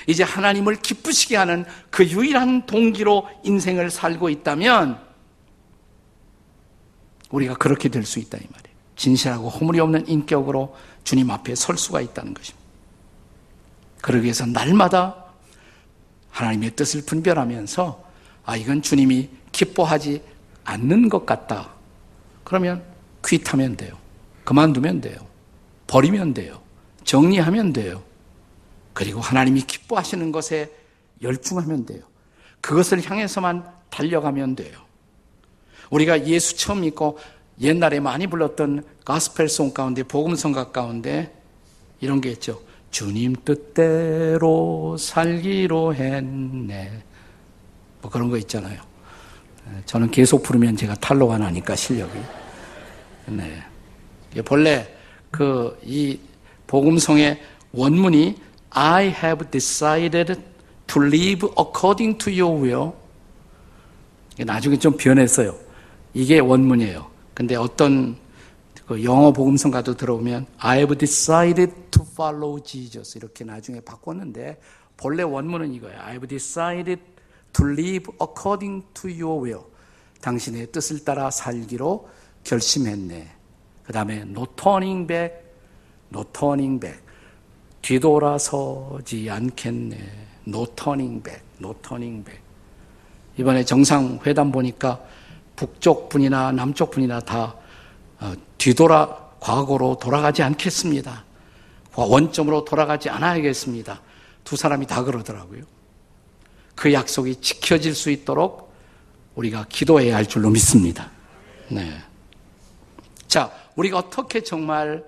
이제 0.07 0.23
하나님을 0.23 0.77
기쁘시게 0.77 1.35
하는 1.35 1.65
그 1.89 2.07
유일한 2.07 2.65
동기로 2.65 3.27
인생을 3.43 3.89
살고 3.91 4.29
있다면, 4.29 4.97
우리가 7.29 7.55
그렇게 7.55 7.89
될 7.89 8.05
수 8.05 8.19
있다 8.19 8.37
이 8.37 8.47
말이에요. 8.49 8.77
진실하고 8.95 9.49
허물이 9.49 9.81
없는 9.81 10.07
인격으로 10.07 10.73
주님 11.03 11.29
앞에 11.29 11.55
설 11.55 11.77
수가 11.77 11.99
있다는 11.99 12.33
것입니다. 12.33 12.65
그러기 13.99 14.23
위해서 14.23 14.45
날마다 14.45 15.25
하나님의 16.29 16.77
뜻을 16.77 17.03
분별하면서 17.03 18.01
아 18.45 18.55
이건 18.55 18.81
주님이 18.81 19.27
기뻐하지 19.51 20.21
않는 20.63 21.09
것 21.09 21.25
같다. 21.25 21.69
그러면 22.45 22.81
퀴트하면 23.25 23.75
돼요. 23.75 23.98
그만두면 24.49 25.01
돼요. 25.01 25.15
버리면 25.85 26.33
돼요. 26.33 26.59
정리하면 27.03 27.71
돼요. 27.71 28.01
그리고 28.93 29.19
하나님이 29.19 29.61
기뻐하시는 29.61 30.31
것에 30.31 30.71
열중하면 31.21 31.85
돼요. 31.85 32.01
그것을 32.59 33.07
향해서만 33.07 33.63
달려가면 33.91 34.55
돼요. 34.55 34.79
우리가 35.91 36.25
예수 36.25 36.57
처음 36.57 36.81
믿고 36.81 37.19
옛날에 37.61 37.99
많이 37.99 38.25
불렀던 38.25 38.85
가스펠송 39.05 39.71
가운데 39.71 40.01
복음성가 40.01 40.71
가운데 40.71 41.31
이런 42.01 42.19
게 42.19 42.31
있죠. 42.31 42.59
주님 42.89 43.35
뜻대로 43.45 44.97
살기로 44.97 45.93
했네. 45.93 47.03
뭐 48.01 48.09
그런 48.09 48.31
거 48.31 48.37
있잖아요. 48.37 48.81
저는 49.85 50.09
계속 50.09 50.41
부르면 50.41 50.75
제가 50.75 50.95
탈로가 50.95 51.37
나니까 51.37 51.75
실력이. 51.75 52.17
네. 53.27 53.68
본래 54.45 54.87
그 55.31 55.77
이 55.83 56.19
복음성의 56.67 57.41
원문이 57.71 58.35
I 58.69 59.05
have 59.07 59.49
decided 59.49 60.35
to 60.87 61.03
live 61.03 61.49
according 61.57 62.17
to 62.19 62.31
your 62.31 62.63
will. 62.63 62.91
나중에 64.45 64.77
좀 64.77 64.95
변했어요. 64.95 65.55
이게 66.13 66.39
원문이에요. 66.39 67.09
근데 67.33 67.55
어떤 67.55 68.17
그 68.85 69.03
영어 69.03 69.31
복음성가도 69.31 69.97
들어오면 69.97 70.45
I 70.59 70.77
have 70.77 70.95
decided 70.97 71.73
to 71.91 72.05
follow 72.11 72.61
Jesus 72.63 73.17
이렇게 73.17 73.43
나중에 73.43 73.81
바꿨는데 73.81 74.59
본래 74.97 75.23
원문은 75.23 75.73
이거예요. 75.73 75.99
I 76.01 76.11
have 76.11 76.27
decided 76.27 77.01
to 77.53 77.67
live 77.67 78.05
according 78.21 78.85
to 78.93 79.09
your 79.09 79.43
will. 79.43 79.65
당신의 80.21 80.71
뜻을 80.71 81.03
따라 81.03 81.31
살기로 81.31 82.07
결심했네. 82.43 83.38
그 83.89 83.93
다음에 83.93 84.17
no 84.17 84.45
turning 84.55 85.07
back, 85.07 85.35
no 86.13 86.23
turning 86.31 86.79
back. 86.79 87.01
뒤돌아서지 87.81 89.27
않겠네. 89.27 89.97
no 90.47 90.67
turning 90.75 91.23
back, 91.23 91.43
no 91.59 91.73
turning 91.81 92.23
back. 92.23 92.39
이번에 93.37 93.65
정상회담 93.65 94.51
보니까 94.51 95.01
북쪽 95.55 96.07
분이나 96.09 96.51
남쪽 96.51 96.91
분이나 96.91 97.19
다 97.21 97.55
어, 98.19 98.33
뒤돌아 98.59 99.31
과거로 99.39 99.97
돌아가지 99.99 100.43
않겠습니다. 100.43 101.23
원점으로 101.95 102.65
돌아가지 102.65 103.09
않아야겠습니다. 103.09 104.01
두 104.43 104.55
사람이 104.55 104.85
다 104.85 105.03
그러더라고요. 105.03 105.63
그 106.75 106.93
약속이 106.93 107.37
지켜질 107.37 107.95
수 107.95 108.11
있도록 108.11 108.71
우리가 109.33 109.65
기도해야 109.67 110.15
할 110.15 110.27
줄로 110.27 110.51
믿습니다. 110.51 111.09
네. 111.69 112.03
자, 113.79 113.81
우리가 113.81 113.97
어떻게 113.97 114.41
정말 114.41 115.03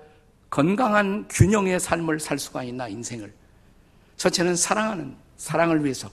건강한 0.48 1.26
균형의 1.28 1.78
삶을 1.78 2.20
살 2.20 2.38
수가 2.38 2.62
있나, 2.62 2.88
인생을. 2.88 3.32
첫째는 4.16 4.56
사랑하는, 4.56 5.14
사랑을 5.36 5.84
위해서 5.84 6.10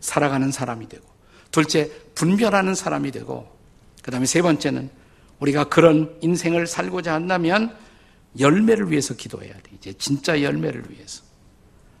살아가는 0.00 0.50
사람이 0.50 0.88
되고, 0.88 1.06
둘째, 1.50 1.90
분별하는 2.14 2.74
사람이 2.74 3.10
되고, 3.10 3.48
그 4.02 4.10
다음에 4.10 4.26
세 4.26 4.42
번째는 4.42 4.90
우리가 5.40 5.64
그런 5.64 6.16
인생을 6.20 6.66
살고자 6.66 7.14
한다면 7.14 7.74
열매를 8.38 8.90
위해서 8.90 9.14
기도해야 9.14 9.54
돼. 9.54 9.62
이제 9.74 9.92
진짜 9.94 10.42
열매를 10.42 10.84
위해서. 10.90 11.22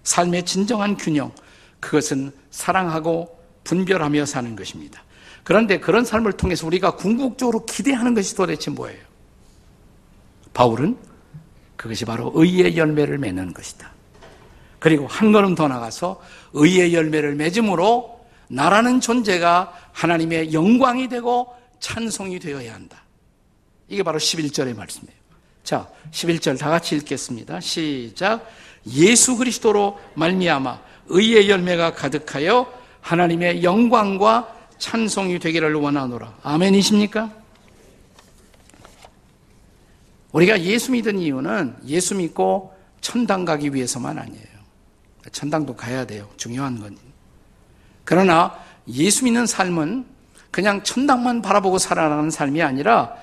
삶의 0.04 0.44
진정한 0.44 0.96
균형, 0.96 1.32
그것은 1.80 2.32
사랑하고 2.50 3.38
분별하며 3.64 4.26
사는 4.26 4.54
것입니다. 4.56 5.02
그런데 5.44 5.78
그런 5.78 6.04
삶을 6.04 6.32
통해서 6.32 6.66
우리가 6.66 6.96
궁극적으로 6.96 7.64
기대하는 7.64 8.14
것이 8.14 8.34
도대체 8.34 8.70
뭐예요? 8.70 9.07
바울은 10.58 10.96
그것이 11.76 12.04
바로 12.04 12.32
의의 12.34 12.76
열매를 12.76 13.16
맺는 13.18 13.54
것이다. 13.54 13.92
그리고 14.80 15.06
한 15.06 15.30
걸음 15.30 15.54
더 15.54 15.68
나가서 15.68 16.20
의의 16.52 16.92
열매를 16.94 17.36
맺음으로 17.36 18.26
나라는 18.48 19.00
존재가 19.00 19.72
하나님의 19.92 20.52
영광이 20.52 21.08
되고 21.08 21.54
찬송이 21.78 22.40
되어야 22.40 22.74
한다. 22.74 23.04
이게 23.86 24.02
바로 24.02 24.18
11절의 24.18 24.76
말씀이에요. 24.76 25.16
자, 25.62 25.88
11절 26.10 26.58
다 26.58 26.70
같이 26.70 26.96
읽겠습니다. 26.96 27.60
시작. 27.60 28.44
예수 28.94 29.36
그리스도로 29.36 30.00
말미암아 30.14 30.80
의의 31.06 31.48
열매가 31.48 31.94
가득하여 31.94 32.66
하나님의 33.00 33.62
영광과 33.62 34.52
찬송이 34.78 35.38
되기를 35.38 35.74
원하노라. 35.74 36.38
아멘이십니까? 36.42 37.37
우리가 40.32 40.60
예수 40.62 40.92
믿은 40.92 41.18
이유는 41.18 41.76
예수 41.86 42.14
믿고 42.14 42.74
천당 43.00 43.44
가기 43.44 43.74
위해서만 43.74 44.18
아니에요. 44.18 44.46
천당도 45.32 45.76
가야 45.76 46.06
돼요. 46.06 46.28
중요한 46.36 46.80
건. 46.80 46.96
그러나 48.04 48.58
예수 48.88 49.24
믿는 49.24 49.46
삶은 49.46 50.06
그냥 50.50 50.82
천당만 50.82 51.42
바라보고 51.42 51.78
살아가는 51.78 52.30
삶이 52.30 52.62
아니라 52.62 53.14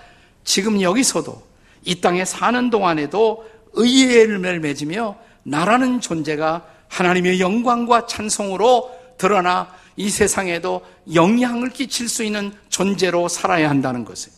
지금 0.43 0.81
여기서도 0.81 1.43
이 1.83 2.01
땅에 2.01 2.23
사는 2.25 2.69
동안에도 2.69 3.45
의의 3.73 4.29
열매를 4.29 4.59
맺으며 4.59 5.17
나라는 5.43 6.01
존재가 6.01 6.65
하나님의 6.87 7.39
영광과 7.39 8.07
찬송으로 8.07 8.91
드러나 9.17 9.69
이 9.97 10.09
세상에도 10.09 10.85
영향을 11.13 11.69
끼칠 11.69 12.09
수 12.09 12.23
있는 12.23 12.53
존재로 12.69 13.27
살아야 13.27 13.69
한다는 13.69 14.05
것을. 14.05 14.31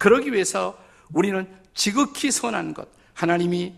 그러기 0.00 0.32
위해서 0.32 0.78
우리는 1.12 1.46
지극히 1.74 2.30
선한 2.30 2.72
것, 2.72 2.88
하나님이 3.12 3.74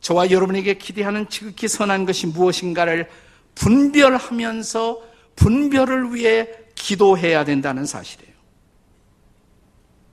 저와 0.00 0.32
여러분에게 0.32 0.74
기대하는 0.74 1.28
지극히 1.28 1.68
선한 1.68 2.06
것이 2.06 2.26
무엇인가를 2.26 3.08
분별하면서 3.54 5.00
분별을 5.36 6.12
위해 6.12 6.48
기도해야 6.74 7.44
된다는 7.44 7.86
사실이에요. 7.86 8.34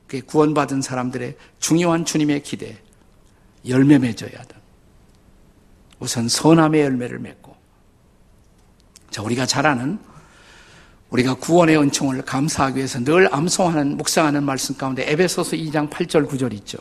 그게 0.05 0.21
구원받은 0.21 0.83
사람들의 0.83 1.35
중요한 1.57 2.05
주님의 2.05 2.43
기대, 2.43 2.77
열매 3.67 3.97
맺어야 3.97 4.37
한다. 4.37 4.57
우선 5.97 6.29
선함의 6.29 6.81
열매를 6.81 7.17
맺고, 7.17 7.57
자, 9.09 9.23
우리가 9.23 9.47
잘 9.47 9.65
아는 9.65 9.97
우리가 11.09 11.35
구원의 11.35 11.77
은총을 11.77 12.21
감사하기 12.23 12.77
위해서 12.77 12.99
늘 12.99 13.33
암송하는, 13.33 13.97
묵상하는 13.97 14.43
말씀 14.43 14.75
가운데 14.75 15.09
에베소서 15.09 15.55
2장 15.55 15.89
8절 15.89 16.27
9절 16.27 16.53
있죠. 16.55 16.77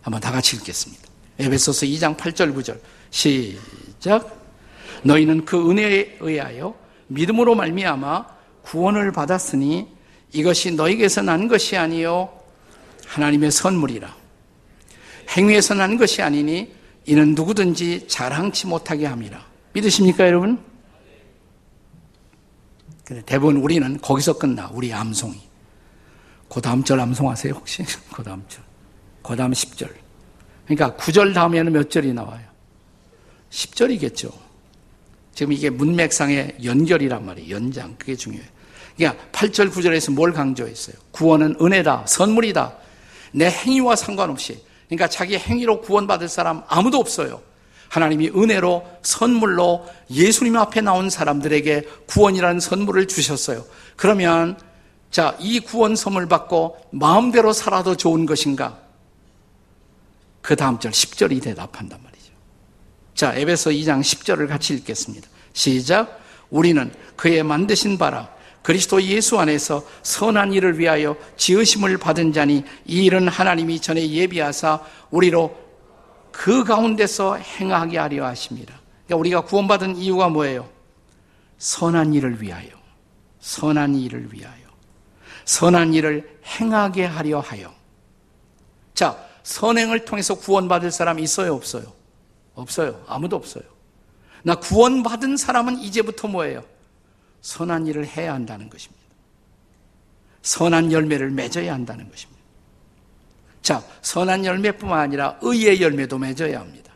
한번 0.00 0.20
다 0.20 0.30
같이 0.30 0.56
읽겠습니다. 0.56 1.02
에베소서 1.38 1.86
2장 1.86 2.16
8절 2.16 2.54
9절. 2.54 2.78
시작. 3.10 4.36
너희는 5.02 5.44
그 5.44 5.70
은혜에 5.70 6.18
의하여 6.20 6.74
믿음으로 7.08 7.54
말미암아 7.54 8.26
구원을 8.62 9.12
받았으니 9.12 9.88
이것이 10.32 10.72
너희에게서 10.72 11.22
난 11.22 11.48
것이 11.48 11.76
아니요 11.76 12.28
하나님의 13.06 13.50
선물이라. 13.50 14.14
행위에서 15.36 15.74
난 15.74 15.96
것이 15.96 16.22
아니니 16.22 16.72
이는 17.04 17.34
누구든지 17.34 18.06
자랑치 18.08 18.66
못하게 18.66 19.06
함이라. 19.06 19.44
믿으십니까, 19.72 20.26
여러분? 20.26 20.58
대부분 23.24 23.56
우리는 23.56 23.98
거기서 24.00 24.38
끝나, 24.38 24.68
우리 24.72 24.92
암송이. 24.92 25.40
그 26.48 26.60
다음 26.60 26.82
절 26.82 27.00
암송하세요, 27.00 27.54
혹시? 27.54 27.84
그 28.12 28.22
다음 28.22 28.42
절. 28.48 28.62
그 29.22 29.36
다음 29.36 29.52
10절. 29.52 29.90
그러니까 30.66 30.96
9절 30.96 31.34
다음에는 31.34 31.72
몇 31.72 31.90
절이 31.90 32.12
나와요? 32.12 32.44
10절이겠죠. 33.50 34.32
지금 35.34 35.52
이게 35.52 35.70
문맥상의 35.70 36.56
연결이란 36.64 37.24
말이에요. 37.24 37.54
연장. 37.54 37.94
그게 37.96 38.16
중요해요. 38.16 38.48
그러니까 38.96 39.24
8절, 39.30 39.70
9절에서 39.70 40.12
뭘 40.12 40.32
강조했어요? 40.32 40.96
구원은 41.12 41.56
은혜다, 41.60 42.06
선물이다. 42.06 42.76
내 43.32 43.50
행위와 43.50 43.94
상관없이. 43.94 44.62
그러니까 44.86 45.08
자기 45.08 45.36
행위로 45.36 45.80
구원받을 45.82 46.28
사람 46.28 46.62
아무도 46.66 46.98
없어요. 46.98 47.42
하나님이 47.88 48.30
은혜로 48.30 48.84
선물로 49.02 49.86
예수님 50.10 50.56
앞에 50.56 50.80
나온 50.80 51.10
사람들에게 51.10 51.82
구원이라는 52.06 52.60
선물을 52.60 53.08
주셨어요. 53.08 53.64
그러면 53.96 54.58
자, 55.10 55.36
이 55.40 55.60
구원 55.60 55.96
선물 55.96 56.26
받고 56.26 56.76
마음대로 56.90 57.52
살아도 57.52 57.96
좋은 57.96 58.26
것인가? 58.26 58.78
그 60.42 60.56
다음 60.56 60.78
절 60.78 60.92
10절이 60.92 61.42
대답한단 61.42 62.00
말이죠. 62.02 62.32
자, 63.14 63.34
에베소 63.34 63.70
2장 63.70 64.00
10절을 64.00 64.48
같이 64.48 64.74
읽겠습니다. 64.74 65.28
시작. 65.52 66.20
우리는 66.50 66.92
그의 67.16 67.42
만드신 67.42 67.98
바라 67.98 68.28
그리스도 68.62 69.00
예수 69.02 69.38
안에서 69.38 69.86
선한 70.02 70.52
일을 70.52 70.78
위하여 70.78 71.16
지으심을 71.36 71.98
받은 71.98 72.32
자니 72.32 72.64
이 72.84 73.04
일은 73.04 73.28
하나님이 73.28 73.80
전에 73.80 74.10
예비하사 74.10 74.80
우리로 75.10 75.65
그 76.36 76.64
가운데서 76.64 77.36
행하게 77.36 77.96
하려 77.96 78.26
하십니다. 78.26 78.78
그러니까 79.06 79.16
우리가 79.16 79.40
구원받은 79.40 79.96
이유가 79.96 80.28
뭐예요? 80.28 80.68
선한 81.56 82.12
일을 82.12 82.42
위하여. 82.42 82.68
선한 83.40 83.94
일을 83.94 84.34
위하여. 84.34 84.66
선한 85.46 85.94
일을 85.94 86.40
행하게 86.44 87.06
하려 87.06 87.40
하여. 87.40 87.74
자, 88.92 89.18
선행을 89.44 90.04
통해서 90.04 90.34
구원받을 90.34 90.90
사람 90.90 91.18
있어요, 91.18 91.54
없어요? 91.54 91.94
없어요. 92.54 93.02
아무도 93.08 93.36
없어요. 93.36 93.64
나 94.42 94.56
구원받은 94.56 95.38
사람은 95.38 95.78
이제부터 95.78 96.28
뭐예요? 96.28 96.62
선한 97.40 97.86
일을 97.86 98.06
해야 98.06 98.34
한다는 98.34 98.68
것입니다. 98.68 99.02
선한 100.42 100.92
열매를 100.92 101.30
맺어야 101.30 101.72
한다는 101.72 102.10
것입니다. 102.10 102.35
자, 103.66 103.82
선한 104.00 104.44
열매뿐만 104.44 104.96
아니라 104.96 105.40
의의 105.42 105.82
열매도 105.82 106.18
맺어야 106.18 106.60
합니다. 106.60 106.92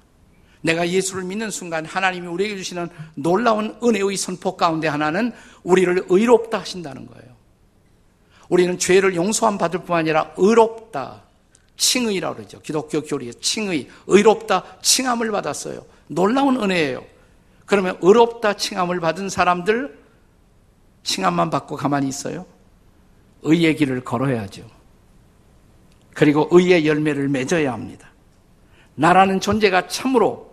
내가 0.60 0.88
예수를 0.88 1.24
믿는 1.24 1.50
순간 1.50 1.84
하나님이 1.84 2.28
우리에게 2.28 2.56
주시는 2.58 2.88
놀라운 3.16 3.76
은혜의 3.82 4.16
선포 4.16 4.56
가운데 4.56 4.86
하나는 4.86 5.32
우리를 5.64 6.04
의롭다 6.08 6.60
하신다는 6.60 7.08
거예요. 7.08 7.34
우리는 8.48 8.78
죄를 8.78 9.16
용서함 9.16 9.58
받을 9.58 9.80
뿐만 9.80 9.98
아니라 9.98 10.32
의롭다. 10.36 11.24
칭의라고 11.76 12.36
그러죠. 12.36 12.60
기독교 12.60 13.02
교리에 13.02 13.32
칭의, 13.32 13.88
의롭다, 14.06 14.78
칭함을 14.80 15.32
받았어요. 15.32 15.84
놀라운 16.06 16.62
은혜예요. 16.62 17.04
그러면 17.66 17.98
의롭다 18.00 18.52
칭함을 18.52 19.00
받은 19.00 19.28
사람들 19.28 19.98
칭함만 21.02 21.50
받고 21.50 21.74
가만히 21.74 22.06
있어요? 22.06 22.46
의의 23.42 23.74
길을 23.74 24.04
걸어야죠. 24.04 24.79
그리고 26.14 26.48
의의 26.50 26.86
열매를 26.86 27.28
맺어야 27.28 27.72
합니다. 27.72 28.10
나라는 28.94 29.40
존재가 29.40 29.88
참으로 29.88 30.50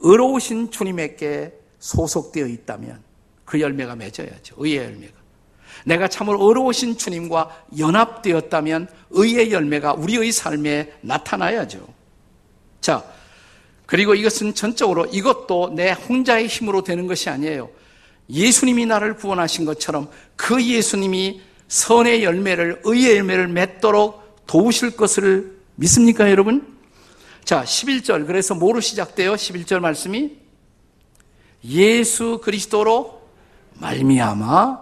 의로우신 0.00 0.70
주님에게 0.70 1.52
소속되어 1.78 2.46
있다면 2.46 3.02
그 3.44 3.60
열매가 3.60 3.96
맺어야죠. 3.96 4.56
의의 4.58 4.78
열매가. 4.78 5.14
내가 5.84 6.08
참으로 6.08 6.46
의로우신 6.46 6.98
주님과 6.98 7.64
연합되었다면 7.78 8.88
의의 9.10 9.52
열매가 9.52 9.94
우리의 9.94 10.32
삶에 10.32 10.92
나타나야죠. 11.00 11.86
자, 12.80 13.04
그리고 13.86 14.14
이것은 14.14 14.54
전적으로 14.54 15.06
이것도 15.06 15.72
내 15.74 15.92
혼자의 15.92 16.46
힘으로 16.46 16.82
되는 16.82 17.06
것이 17.06 17.28
아니에요. 17.28 17.70
예수님이 18.30 18.86
나를 18.86 19.16
구원하신 19.16 19.64
것처럼 19.64 20.08
그 20.36 20.64
예수님이 20.64 21.42
선의 21.68 22.24
열매를, 22.24 22.80
의의 22.84 23.18
열매를 23.18 23.48
맺도록 23.48 24.21
도우실 24.52 24.96
것을 24.96 25.56
믿습니까, 25.76 26.30
여러분? 26.30 26.76
자, 27.42 27.64
11절. 27.64 28.26
그래서 28.26 28.54
뭐로 28.54 28.80
시작돼요? 28.80 29.32
11절 29.32 29.80
말씀이 29.80 30.36
예수 31.64 32.38
그리스도로 32.44 33.22
말미암아 33.80 34.78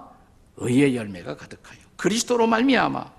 의의 0.57 0.97
열매가 0.97 1.37
가득하여. 1.37 1.79
그리스도로 1.97 2.49
말미암아. 2.49 3.13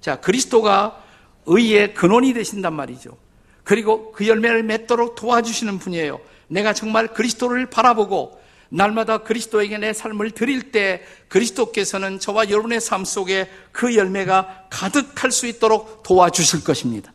자, 0.00 0.20
그리스도가 0.20 1.02
의의 1.46 1.94
근원이 1.94 2.32
되신단 2.32 2.72
말이죠. 2.72 3.18
그리고 3.64 4.12
그 4.12 4.28
열매를 4.28 4.62
맺도록 4.62 5.16
도와주시는 5.16 5.80
분이에요. 5.80 6.20
내가 6.46 6.74
정말 6.74 7.08
그리스도를 7.08 7.66
바라보고 7.70 8.40
날마다 8.68 9.18
그리스도에게 9.18 9.78
내 9.78 9.92
삶을 9.92 10.32
드릴 10.32 10.72
때 10.72 11.02
그리스도께서는 11.28 12.18
저와 12.18 12.50
여러분의 12.50 12.80
삶 12.80 13.04
속에 13.04 13.48
그 13.72 13.94
열매가 13.94 14.66
가득할 14.70 15.30
수 15.30 15.46
있도록 15.46 16.02
도와주실 16.02 16.64
것입니다. 16.64 17.12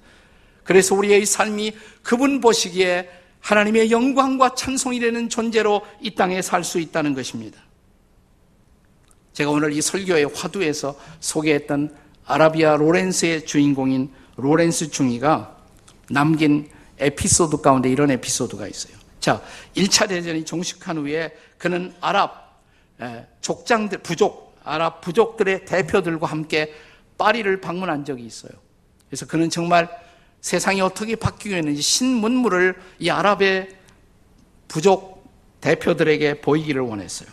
그래서 0.64 0.96
우리의 0.96 1.26
삶이 1.26 1.74
그분 2.04 2.40
보시기에 2.40 3.10
하나님의 3.40 3.92
영광과 3.92 4.54
찬송이 4.56 5.00
되는 5.00 5.28
존재로 5.28 5.82
이 6.00 6.16
땅에 6.16 6.42
살 6.42 6.64
수 6.64 6.80
있다는 6.80 7.14
것입니다. 7.14 7.60
제가 9.34 9.50
오늘 9.50 9.74
이 9.74 9.82
설교의 9.82 10.26
화두에서 10.34 10.96
소개했던 11.20 11.96
아라비아 12.26 12.76
로렌스의 12.76 13.46
주인공인 13.46 14.12
로렌스 14.36 14.92
중이가 14.92 15.58
남긴 16.10 16.70
에피소드 17.00 17.62
가운데 17.62 17.90
이런 17.90 18.12
에피소드가 18.12 18.68
있어요. 18.68 19.01
자, 19.22 19.42
1차 19.76 20.10
대전이 20.10 20.44
종식한 20.44 20.98
후에 20.98 21.38
그는 21.58 21.94
아랍 22.02 22.60
족장들, 23.40 24.00
부족, 24.00 24.58
아랍 24.64 25.00
부족들의 25.02 25.66
대표들과 25.66 26.28
함께 26.28 26.74
파리를 27.18 27.62
방문한 27.62 28.04
적이 28.04 28.26
있어요. 28.26 28.52
그래서 29.08 29.26
그는 29.28 29.50
정말 29.50 29.90
세상이 30.42 30.82
어떻게 30.82 31.16
바뀌고 31.16 31.56
있는지 31.56 31.82
신문물을 31.82 32.76
이 33.00 33.10
아랍의 33.10 33.78
부족 34.68 35.32
대표들에게 35.62 36.42
보이기를 36.42 36.82
원했어요. 36.82 37.30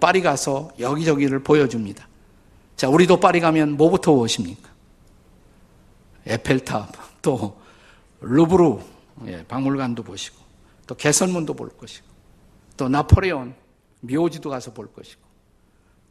파리 0.00 0.22
가서 0.22 0.70
여기저기를 0.78 1.42
보여줍니다. 1.42 2.08
자, 2.76 2.88
우리도 2.88 3.20
파리 3.20 3.40
가면 3.40 3.76
뭐부터 3.76 4.12
오십니까? 4.12 4.70
에펠탑, 6.24 7.20
또 7.20 7.60
루브르 8.20 8.78
예, 9.26 9.44
박물관도 9.46 10.02
보시고, 10.04 10.41
또 10.86 10.94
개선문도 10.94 11.54
볼 11.54 11.70
것이고, 11.76 12.06
또 12.76 12.88
나폴레온 12.88 13.54
묘지도 14.00 14.50
가서 14.50 14.72
볼 14.72 14.92
것이고, 14.92 15.20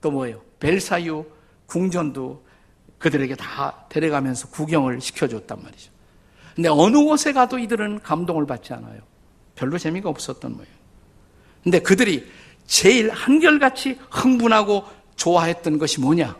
또 0.01 0.11
뭐예요? 0.11 0.41
벨사유 0.59 1.25
궁전도 1.65 2.45
그들에게 2.97 3.35
다 3.35 3.85
데려가면서 3.89 4.49
구경을 4.49 5.01
시켜줬단 5.01 5.61
말이죠. 5.61 5.91
근데 6.55 6.69
어느 6.69 7.03
곳에 7.03 7.33
가도 7.33 7.57
이들은 7.59 8.01
감동을 8.01 8.45
받지 8.45 8.73
않아요. 8.73 9.01
별로 9.55 9.77
재미가 9.77 10.09
없었던 10.09 10.53
모양. 10.53 10.67
근데 11.63 11.79
그들이 11.79 12.27
제일 12.65 13.09
한결같이 13.09 13.99
흥분하고 14.09 14.85
좋아했던 15.15 15.77
것이 15.77 15.99
뭐냐? 15.99 16.35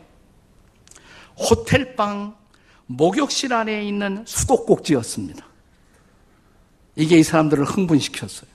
호텔방 1.36 2.36
목욕실 2.86 3.52
안에 3.52 3.84
있는 3.84 4.24
수도꼭지였습니다. 4.26 5.46
이게 6.96 7.18
이 7.18 7.22
사람들을 7.22 7.64
흥분시켰어요. 7.64 8.50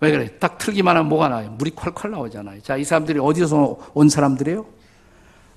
왜 0.00 0.10
그래? 0.12 0.38
딱 0.38 0.58
틀기만 0.58 0.96
하면 0.96 1.08
뭐가 1.08 1.28
나요? 1.28 1.50
물이 1.50 1.72
콸콸 1.72 2.10
나오잖아요. 2.10 2.62
자, 2.62 2.76
이 2.76 2.84
사람들이 2.84 3.18
어디서 3.18 3.90
온 3.94 4.08
사람들이에요? 4.08 4.64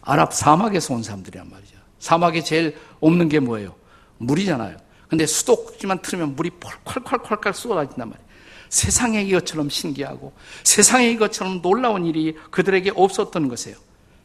아랍 0.02 0.34
사막에서 0.34 0.96
온 0.96 1.04
사람들이란 1.04 1.50
말이죠. 1.50 1.78
사막에 2.00 2.42
제일 2.42 2.76
없는 3.00 3.30
게 3.30 3.40
뭐예요? 3.40 3.76
물이잖아요. 4.18 4.78
근데 5.08 5.26
수도꼭지만 5.26 6.02
틀으면 6.02 6.36
물이 6.36 6.52
펄콸콸콸콸 6.60 7.54
쏟아진단 7.54 8.10
말이에요. 8.10 8.32
세상의 8.70 9.28
이것처럼 9.28 9.70
신기하고 9.70 10.32
세상의 10.64 11.12
이것처럼 11.14 11.62
놀라운 11.62 12.06
일이 12.06 12.36
그들에게 12.50 12.94
없었던 12.96 13.48
것이에요. 13.50 13.78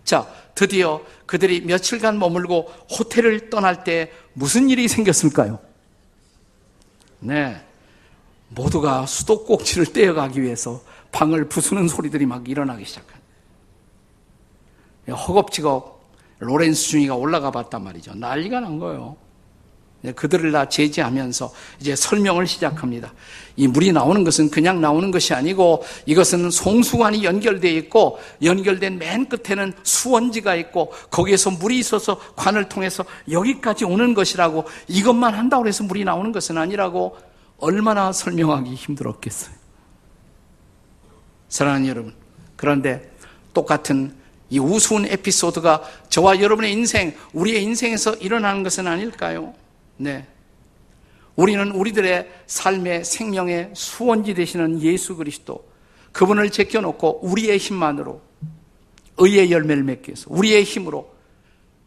자, 0.05 0.27
드디어 0.55 1.03
그들이 1.27 1.63
며칠간 1.63 2.19
머물고 2.19 2.73
호텔을 2.97 3.51
떠날 3.51 3.83
때 3.83 4.13
무슨 4.33 4.71
일이 4.71 4.87
생겼을까요? 4.87 5.59
네. 7.21 7.61
모두가 8.49 9.07
수도꼭지를 9.07 9.93
떼어가기 9.93 10.41
위해서 10.43 10.81
방을 11.13 11.49
부수는 11.49 11.89
소리들이 11.89 12.27
막 12.27 12.49
일어나기 12.49 12.85
시작한. 12.85 13.21
허겁지겁 15.09 15.97
로렌스 16.39 16.89
중이가 16.89 17.15
올라가 17.15 17.51
봤단 17.51 17.83
말이죠. 17.83 18.15
난리가 18.15 18.61
난 18.61 18.79
거예요. 18.79 19.17
네, 20.03 20.13
그들을 20.13 20.53
다 20.53 20.69
제지하면서 20.69 21.53
이제 21.81 21.97
설명을 21.97 22.47
시작합니다. 22.47 23.13
이 23.57 23.67
물이 23.67 23.93
나오는 23.93 24.23
것은 24.25 24.51
그냥 24.51 24.81
나오는 24.81 25.11
것이 25.11 25.35
아니고 25.35 25.83
이것은 26.05 26.51
송수관이 26.51 27.25
연결되어 27.25 27.71
있고 27.73 28.19
연결된 28.43 28.99
맨 28.99 29.29
끝에는 29.29 29.73
수원지가 29.83 30.55
있고 30.57 30.93
거기에서 31.11 31.51
물이 31.51 31.79
있어서 31.79 32.21
관을 32.37 32.69
통해서 32.69 33.05
여기까지 33.31 33.85
오는 33.85 34.15
것이라고 34.15 34.67
이것만 34.89 35.35
한다고 35.35 35.67
해서 35.67 35.83
물이 35.85 36.05
나오는 36.05 36.31
것은 36.31 36.59
아니라고 36.59 37.17
얼마나 37.59 38.13
설명하기 38.13 38.75
힘들었겠어요. 38.75 39.55
사랑하는 41.49 41.89
여러분. 41.89 42.15
그런데 42.57 43.11
똑같은 43.55 44.15
이 44.51 44.59
우스운 44.59 45.07
에피소드가 45.07 45.83
저와 46.09 46.41
여러분의 46.41 46.73
인생, 46.73 47.15
우리의 47.33 47.63
인생에서 47.63 48.15
일어나는 48.15 48.63
것은 48.63 48.87
아닐까요? 48.87 49.55
네. 49.97 50.27
우리는 51.37 51.71
우리들의 51.71 52.31
삶의 52.47 53.05
생명의 53.05 53.71
수원지 53.75 54.35
되시는 54.35 54.81
예수 54.83 55.17
그리스도 55.17 55.67
그분을 56.13 56.51
제껴놓고 56.51 57.21
우리의 57.27 57.59
힘만으로 57.59 58.23
의의 59.19 59.51
열매를 59.51 59.83
맺기 59.83 60.09
위해서 60.09 60.27
우리의 60.31 60.65
힘으로 60.65 61.15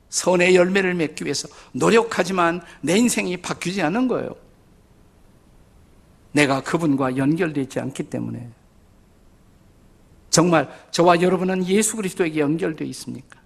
선의 0.09 0.55
열매를 0.55 0.93
맺기 0.93 1.23
위해서 1.23 1.47
노력하지만 1.71 2.61
내 2.81 2.97
인생이 2.97 3.37
바뀌지 3.37 3.81
않는 3.81 4.07
거예요. 4.07 4.35
내가 6.31 6.61
그분과 6.61 7.17
연결되어 7.17 7.63
있지 7.63 7.79
않기 7.79 8.03
때문에 8.03 8.49
정말 10.29 10.69
저와 10.91 11.21
여러분은 11.21 11.65
예수 11.67 11.95
그리스도에게 11.95 12.39
연결되어 12.39 12.87
있습니까? 12.89 13.39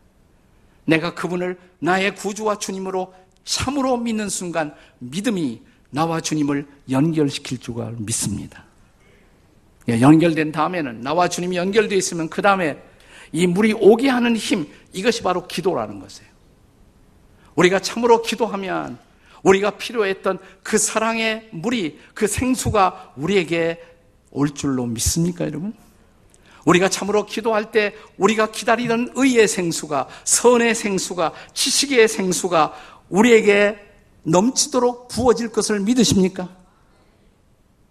내가 0.85 1.13
그분을 1.13 1.57
나의 1.79 2.15
구주와 2.15 2.57
주님으로 2.57 3.13
참으로 3.43 3.97
믿는 3.97 4.29
순간 4.29 4.73
믿음이 4.99 5.61
나와 5.89 6.21
주님을 6.21 6.65
연결시킬 6.89 7.59
줄 7.59 7.75
믿습니다. 7.97 8.65
예, 9.89 9.99
연결된 9.99 10.51
다음에는 10.51 11.01
나와 11.01 11.27
주님이 11.27 11.57
연결되어 11.57 11.97
있으면 11.97 12.29
그 12.29 12.41
다음에 12.41 12.81
이 13.31 13.47
물이 13.47 13.73
오게 13.73 14.09
하는 14.09 14.35
힘 14.35 14.67
이것이 14.93 15.23
바로 15.23 15.47
기도라는 15.47 15.99
것이에요. 15.99 16.31
우리가 17.55 17.79
참으로 17.79 18.21
기도하면 18.21 18.97
우리가 19.43 19.71
필요했던 19.71 20.39
그 20.63 20.77
사랑의 20.77 21.49
물이 21.51 21.99
그 22.13 22.27
생수가 22.27 23.13
우리에게 23.17 23.83
올 24.31 24.51
줄로 24.51 24.85
믿습니까, 24.85 25.45
여러분? 25.45 25.73
우리가 26.65 26.89
참으로 26.89 27.25
기도할 27.25 27.71
때 27.71 27.93
우리가 28.17 28.51
기다리던 28.51 29.11
의의 29.15 29.47
생수가 29.49 30.07
선의 30.23 30.73
생수가 30.75 31.33
지식의 31.53 32.07
생수가 32.07 32.73
우리에게 33.13 33.77
넘치도록 34.23 35.07
부어질 35.07 35.51
것을 35.51 35.79
믿으십니까? 35.81 36.49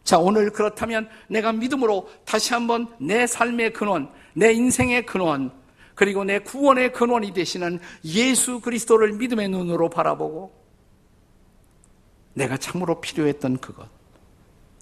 자, 0.03 0.19
오늘 0.19 0.51
그렇다면 0.51 1.09
내가 1.29 1.53
믿음으로 1.53 2.09
다시 2.25 2.53
한번 2.53 2.89
내 2.99 3.27
삶의 3.27 3.73
근원, 3.73 4.11
내 4.35 4.53
인생의 4.53 5.07
근원, 5.07 5.53
그리고 5.95 6.25
내 6.25 6.41
구원의 6.41 6.93
근원이 6.93 7.33
되시는 7.33 7.79
예수 8.05 8.61
그리스도를 8.61 9.13
믿음의 9.13 9.49
눈으로 9.49 9.91
바라보고 9.91 10.53
내가 12.35 12.57
참으로 12.57 13.01
필요했던 13.01 13.59
그것. 13.59 13.87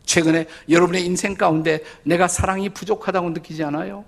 최근에 0.05 0.47
여러분의 0.71 1.05
인생 1.05 1.35
가운데 1.35 1.83
내가 2.03 2.29
사랑이 2.29 2.71
부족하다고 2.71 3.31
느끼지 3.31 3.63
않아요? 3.65 4.07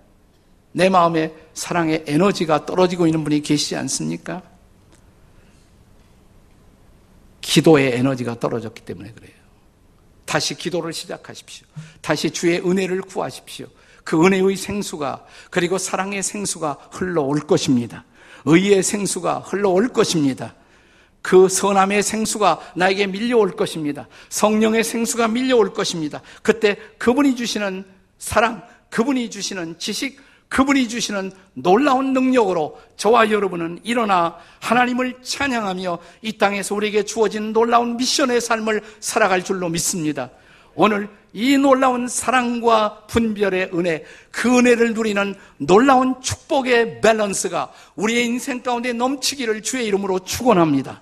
내 0.72 0.88
마음에 0.88 1.34
사랑의 1.52 2.04
에너지가 2.06 2.64
떨어지고 2.64 3.06
있는 3.06 3.22
분이 3.22 3.42
계시지 3.42 3.76
않습니까? 3.76 4.51
기도의 7.42 7.96
에너지가 7.96 8.40
떨어졌기 8.40 8.82
때문에 8.82 9.12
그래요. 9.12 9.32
다시 10.24 10.54
기도를 10.54 10.94
시작하십시오. 10.94 11.66
다시 12.00 12.30
주의 12.30 12.58
은혜를 12.58 13.02
구하십시오. 13.02 13.66
그 14.04 14.24
은혜의 14.24 14.56
생수가 14.56 15.26
그리고 15.50 15.76
사랑의 15.76 16.22
생수가 16.22 16.88
흘러올 16.92 17.40
것입니다. 17.40 18.04
의의 18.44 18.82
생수가 18.82 19.40
흘러올 19.40 19.88
것입니다. 19.88 20.54
그 21.20 21.48
선함의 21.48 22.02
생수가 22.02 22.72
나에게 22.74 23.06
밀려올 23.06 23.52
것입니다. 23.52 24.08
성령의 24.28 24.82
생수가 24.82 25.28
밀려올 25.28 25.72
것입니다. 25.72 26.20
그때 26.42 26.76
그분이 26.98 27.36
주시는 27.36 27.84
사랑, 28.18 28.66
그분이 28.90 29.30
주시는 29.30 29.78
지식, 29.78 30.20
그분이 30.52 30.86
주시는 30.86 31.32
놀라운 31.54 32.12
능력으로 32.12 32.78
저와 32.98 33.30
여러분은 33.30 33.80
일어나 33.84 34.36
하나님을 34.60 35.22
찬양하며 35.22 35.98
이 36.20 36.36
땅에서 36.36 36.74
우리에게 36.74 37.04
주어진 37.04 37.54
놀라운 37.54 37.96
미션의 37.96 38.42
삶을 38.42 38.82
살아갈 39.00 39.42
줄로 39.42 39.70
믿습니다. 39.70 40.28
오늘 40.74 41.08
이 41.32 41.56
놀라운 41.56 42.06
사랑과 42.06 43.06
분별의 43.06 43.70
은혜, 43.72 44.04
그 44.30 44.58
은혜를 44.58 44.92
누리는 44.92 45.34
놀라운 45.56 46.20
축복의 46.20 47.00
밸런스가 47.00 47.72
우리의 47.96 48.26
인생 48.26 48.62
가운데 48.62 48.92
넘치기를 48.92 49.62
주의 49.62 49.86
이름으로 49.86 50.18
축원합니다. 50.18 51.00